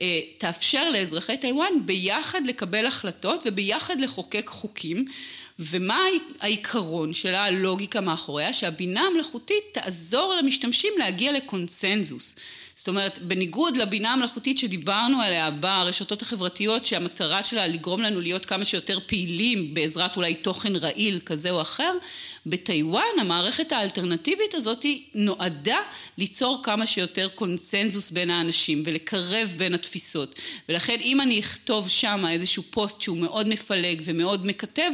[0.00, 5.04] אה, תאפשר לאזרחי טיוואן ביחד לקבל החלטות וביחד לחוקק חוקים.
[5.58, 6.00] ומה
[6.40, 8.52] העיקרון שלה, הלוגיקה מאחוריה?
[8.52, 12.36] שהבינה המלאכותית תעזור למשתמשים להגיע לקונסנזוס.
[12.76, 18.64] זאת אומרת, בניגוד לבינה המלאכותית שדיברנו עליה ברשתות החברתיות, שהמטרה שלה לגרום לנו להיות כמה
[18.64, 21.92] שיותר פעילים בעזרת אולי תוכן רעיל כזה או אחר,
[22.46, 25.78] בטיוואן המערכת האלטרנטיבית הזאת נועדה
[26.18, 30.40] ליצור כמה שיותר קונסנזוס בין האנשים ולקרב בין התפיסות.
[30.68, 34.90] ולכן אם אני אכתוב שם איזשהו פוסט שהוא מאוד מפלג ומאוד מקטב,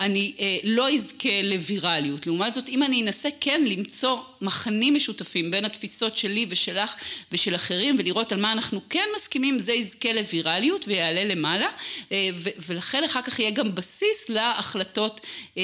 [0.00, 2.26] אני אה, לא אזכה לווירליות.
[2.26, 6.94] לעומת זאת, אם אני אנסה כן למצוא מחנים משותפים בין התפיסות שלי ושלך
[7.32, 11.68] ושל אחרים ולראות על מה אנחנו כן מסכימים, זה יזכה לווירליות ויעלה למעלה
[12.12, 12.28] אה,
[12.66, 15.20] ולכן אחר כך יהיה גם בסיס להחלטות
[15.58, 15.62] אה,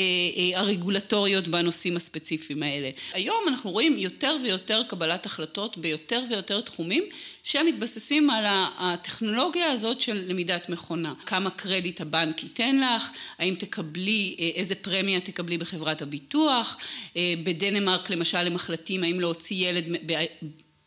[1.30, 2.90] אה, הרגולטוריות בנושאים הספציפיים האלה.
[3.12, 7.04] היום אנחנו רואים יותר ויותר קבלת החלטות ביותר ויותר תחומים
[7.42, 8.44] שמתבססים על
[8.78, 11.14] הטכנולוגיה הזאת של למידת מכונה.
[11.26, 16.76] כמה קרדיט הבנק ייתן לך, האם תקבלי, איזה פרמיה תקבלי בחברת הביטוח,
[17.16, 19.84] בדנמרק למשל הם מחלטים האם להוציא ילד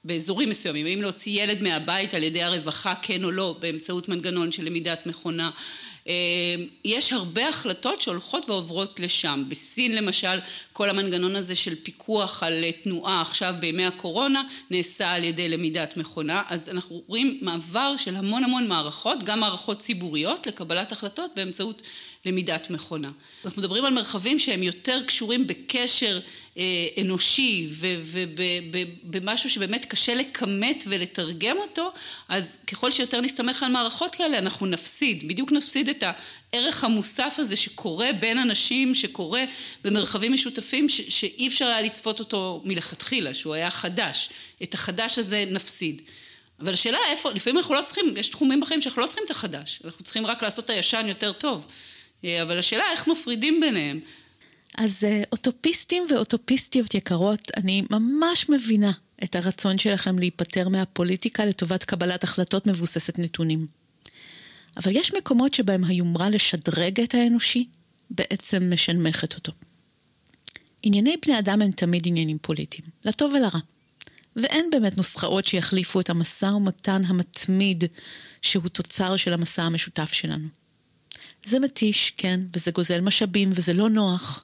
[0.04, 4.66] באזורים מסוימים, האם להוציא ילד מהבית על ידי הרווחה כן או לא באמצעות מנגנון של
[4.66, 5.60] למידת מכונה אה,
[6.86, 9.44] יש הרבה החלטות שהולכות ועוברות לשם.
[9.48, 10.40] בסין למשל,
[10.74, 16.44] כל המנגנון הזה של פיקוח על תנועה עכשיו בימי הקורונה נעשה על ידי למידת מכונה,
[16.50, 21.82] אז אנחנו רואים מעבר של המון המון מערכות, גם מערכות ציבוריות לקבלת החלטות באמצעות
[22.26, 23.12] למידת מכונה.
[23.46, 26.43] אנחנו מדברים על מרחבים שהם יותר קשורים בקשר אה,
[27.02, 31.92] אנושי ובמשהו שבאמת קשה לכמת ולתרגם אותו,
[32.30, 36.04] אז ככל שיותר נסתמך על מערכות כאלה אנחנו נפסיד, בדיוק נפסיד את
[36.54, 39.44] הערך המוסף הזה שקורה בין אנשים, שקורה
[39.84, 44.30] במרחבים משותפים שאי אפשר היה לצפות אותו מלכתחילה, שהוא היה חדש.
[44.64, 46.02] את החדש הזה נפסיד.
[46.60, 49.80] אבל השאלה איפה, לפעמים אנחנו לא צריכים, יש תחומים בחיים שאנחנו לא צריכים את החדש,
[49.86, 51.68] אנחנו צריכים רק לעשות את הישן יותר טוב.
[52.26, 54.00] אה, אבל השאלה איך מפרידים ביניהם.
[54.78, 58.92] אז אה, אוטופיסטים ואוטופיסטיות יקרות, אני ממש מבינה
[59.24, 63.68] את הרצון שלכם להיפטר מהפוליטיקה לטובת קבלת החלטות מבוססת נתונים.
[64.78, 67.68] אבל יש מקומות שבהם היומרה לשדרג את האנושי
[68.10, 69.52] בעצם משנמכת אותו.
[70.84, 73.60] ענייני בני אדם הם תמיד עניינים פוליטיים, לטוב ולרע.
[74.36, 77.84] ואין באמת נוסחאות שיחליפו את המשא ומתן המתמיד
[78.42, 80.48] שהוא תוצר של המסע המשותף שלנו.
[81.46, 84.44] זה מתיש, כן, וזה גוזל משאבים, וזה לא נוח,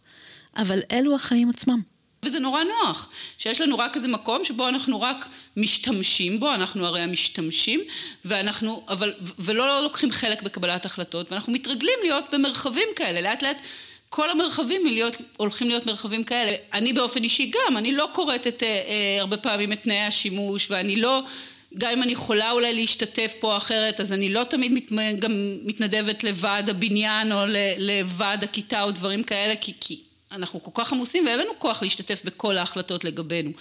[0.57, 1.81] אבל אלו החיים עצמם.
[2.23, 5.27] וזה נורא נוח, שיש לנו רק איזה מקום שבו אנחנו רק
[5.57, 7.81] משתמשים בו, אנחנו הרי המשתמשים,
[8.25, 13.61] ואנחנו, אבל, ולא לוקחים חלק בקבלת החלטות, ואנחנו מתרגלים להיות במרחבים כאלה, לאט לאט
[14.09, 16.55] כל המרחבים להיות, הולכים להיות מרחבים כאלה.
[16.73, 20.71] אני באופן אישי גם, אני לא קוראת את, אה, אה, הרבה פעמים את תנאי השימוש,
[20.71, 21.23] ואני לא...
[21.77, 26.23] גם אם אני יכולה אולי להשתתף פה אחרת, אז אני לא תמיד מת, גם מתנדבת
[26.23, 27.39] לוועד הבניין או
[27.77, 30.01] לוועד הכיתה או דברים כאלה, כי, כי
[30.31, 33.51] אנחנו כל כך עמוסים ואין לנו כוח להשתתף בכל ההחלטות לגבינו.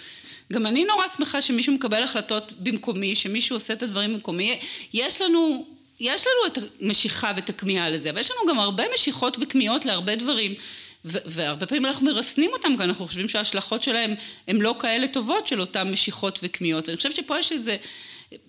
[0.52, 4.60] גם אני נורא שמחה שמישהו מקבל החלטות במקומי, שמישהו עושה את הדברים במקומי.
[4.92, 5.66] יש לנו,
[6.00, 10.16] יש לנו את המשיכה ואת הכמיהה לזה, אבל יש לנו גם הרבה משיכות וכמיהות להרבה
[10.16, 10.54] דברים.
[11.04, 14.14] והרבה פעמים אנחנו מרסנים אותם, כי אנחנו חושבים שההשלכות שלהם
[14.48, 16.88] הן לא כאלה טובות של אותן משיכות וכמיהות.
[16.88, 17.76] אני חושבת שפה יש איזה,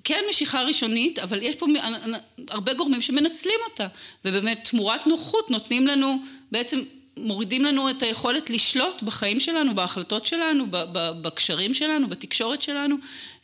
[0.04, 1.66] כן משיכה ראשונית, אבל יש פה
[2.50, 3.88] הרבה גורמים שמנצלים אותה,
[4.26, 6.18] ובאמת תמורת נוחות נותנים לנו
[6.52, 6.80] בעצם
[7.22, 10.66] מורידים לנו את היכולת לשלוט בחיים שלנו, בהחלטות שלנו,
[11.22, 12.96] בקשרים שלנו, בתקשורת שלנו,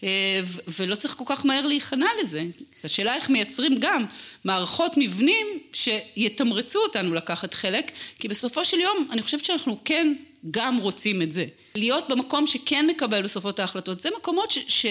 [0.04, 0.40] אה,
[0.80, 2.44] ולא צריך כל כך מהר להיכנע לזה.
[2.84, 4.06] השאלה איך מייצרים גם
[4.44, 10.14] מערכות מבנים שיתמרצו אותנו לקחת חלק, כי בסופו של יום אני חושבת שאנחנו כן
[10.52, 11.46] גם רוצים את זה.
[11.76, 14.60] להיות במקום שכן מקבל בסופו את ההחלטות, זה מקומות ש...
[14.68, 14.86] ש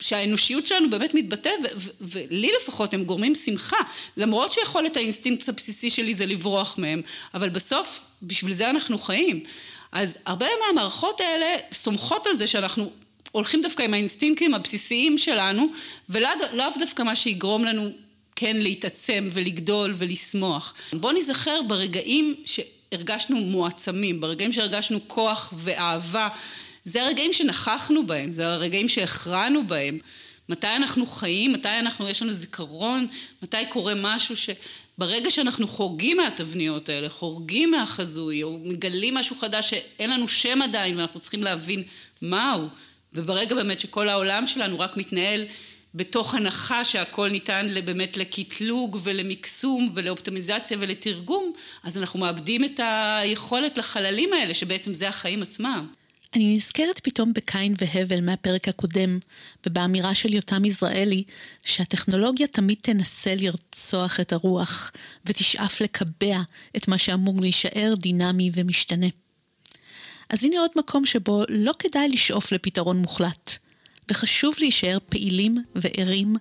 [0.00, 1.50] שהאנושיות שלנו באמת מתבטא,
[2.00, 3.76] ולי לפחות הם גורמים שמחה,
[4.16, 7.02] למרות שיכולת האינסטינקט הבסיסי שלי זה לברוח מהם,
[7.34, 9.42] אבל בסוף בשביל זה אנחנו חיים.
[9.92, 12.90] אז הרבה מהמערכות האלה סומכות על זה שאנחנו
[13.32, 15.66] הולכים דווקא עם האינסטינקטים הבסיסיים שלנו,
[16.08, 17.90] ולאו דווקא מה שיגרום לנו
[18.36, 20.74] כן להתעצם ולגדול ולשמוח.
[20.92, 26.28] בואו נזכר ברגעים שהרגשנו מועצמים, ברגעים שהרגשנו כוח ואהבה,
[26.88, 29.98] זה הרגעים שנכחנו בהם, זה הרגעים שהכרענו בהם.
[30.48, 33.06] מתי אנחנו חיים, מתי אנחנו, יש לנו זיכרון,
[33.42, 34.50] מתי קורה משהו ש...
[34.98, 40.96] ברגע שאנחנו חורגים מהתבניות האלה, חורגים מהחזוי, או מגלים משהו חדש שאין לנו שם עדיין
[40.96, 41.82] ואנחנו צריכים להבין
[42.22, 42.68] מהו,
[43.12, 45.44] וברגע באמת שכל העולם שלנו רק מתנהל
[45.94, 51.52] בתוך הנחה שהכל ניתן באמת לקטלוג ולמקסום ולאופטימיזציה ולתרגום,
[51.84, 55.86] אז אנחנו מאבדים את היכולת לחללים האלה, שבעצם זה החיים עצמם.
[56.34, 59.18] אני נזכרת פתאום בקין והבל מהפרק הקודם,
[59.66, 61.24] ובאמירה של יותם יזרעאלי,
[61.64, 64.92] שהטכנולוגיה תמיד תנסה לרצוח את הרוח,
[65.26, 66.42] ותשאף לקבע
[66.76, 69.06] את מה שאמור להישאר דינמי ומשתנה.
[70.30, 73.52] אז הנה עוד מקום שבו לא כדאי לשאוף לפתרון מוחלט,
[74.10, 76.36] וחשוב להישאר פעילים וערים,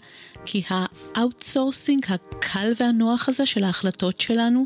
[0.46, 4.66] כי ה outsourcing הקל והנוח הזה של ההחלטות שלנו,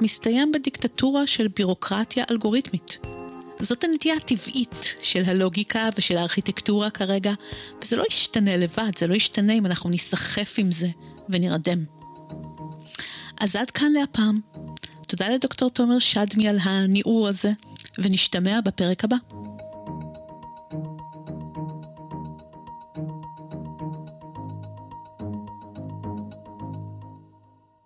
[0.00, 3.19] מסתיים בדיקטטורה של בירוקרטיה אלגוריתמית.
[3.60, 7.32] זאת הנטייה הטבעית של הלוגיקה ושל הארכיטקטורה כרגע,
[7.82, 10.88] וזה לא ישתנה לבד, זה לא ישתנה אם אנחנו ניסחף עם זה
[11.28, 11.84] ונרדם.
[13.40, 14.40] אז עד כאן להפעם.
[15.08, 17.52] תודה לדוקטור תומר שדמי על הניעור הזה,
[17.98, 19.16] ונשתמע בפרק הבא.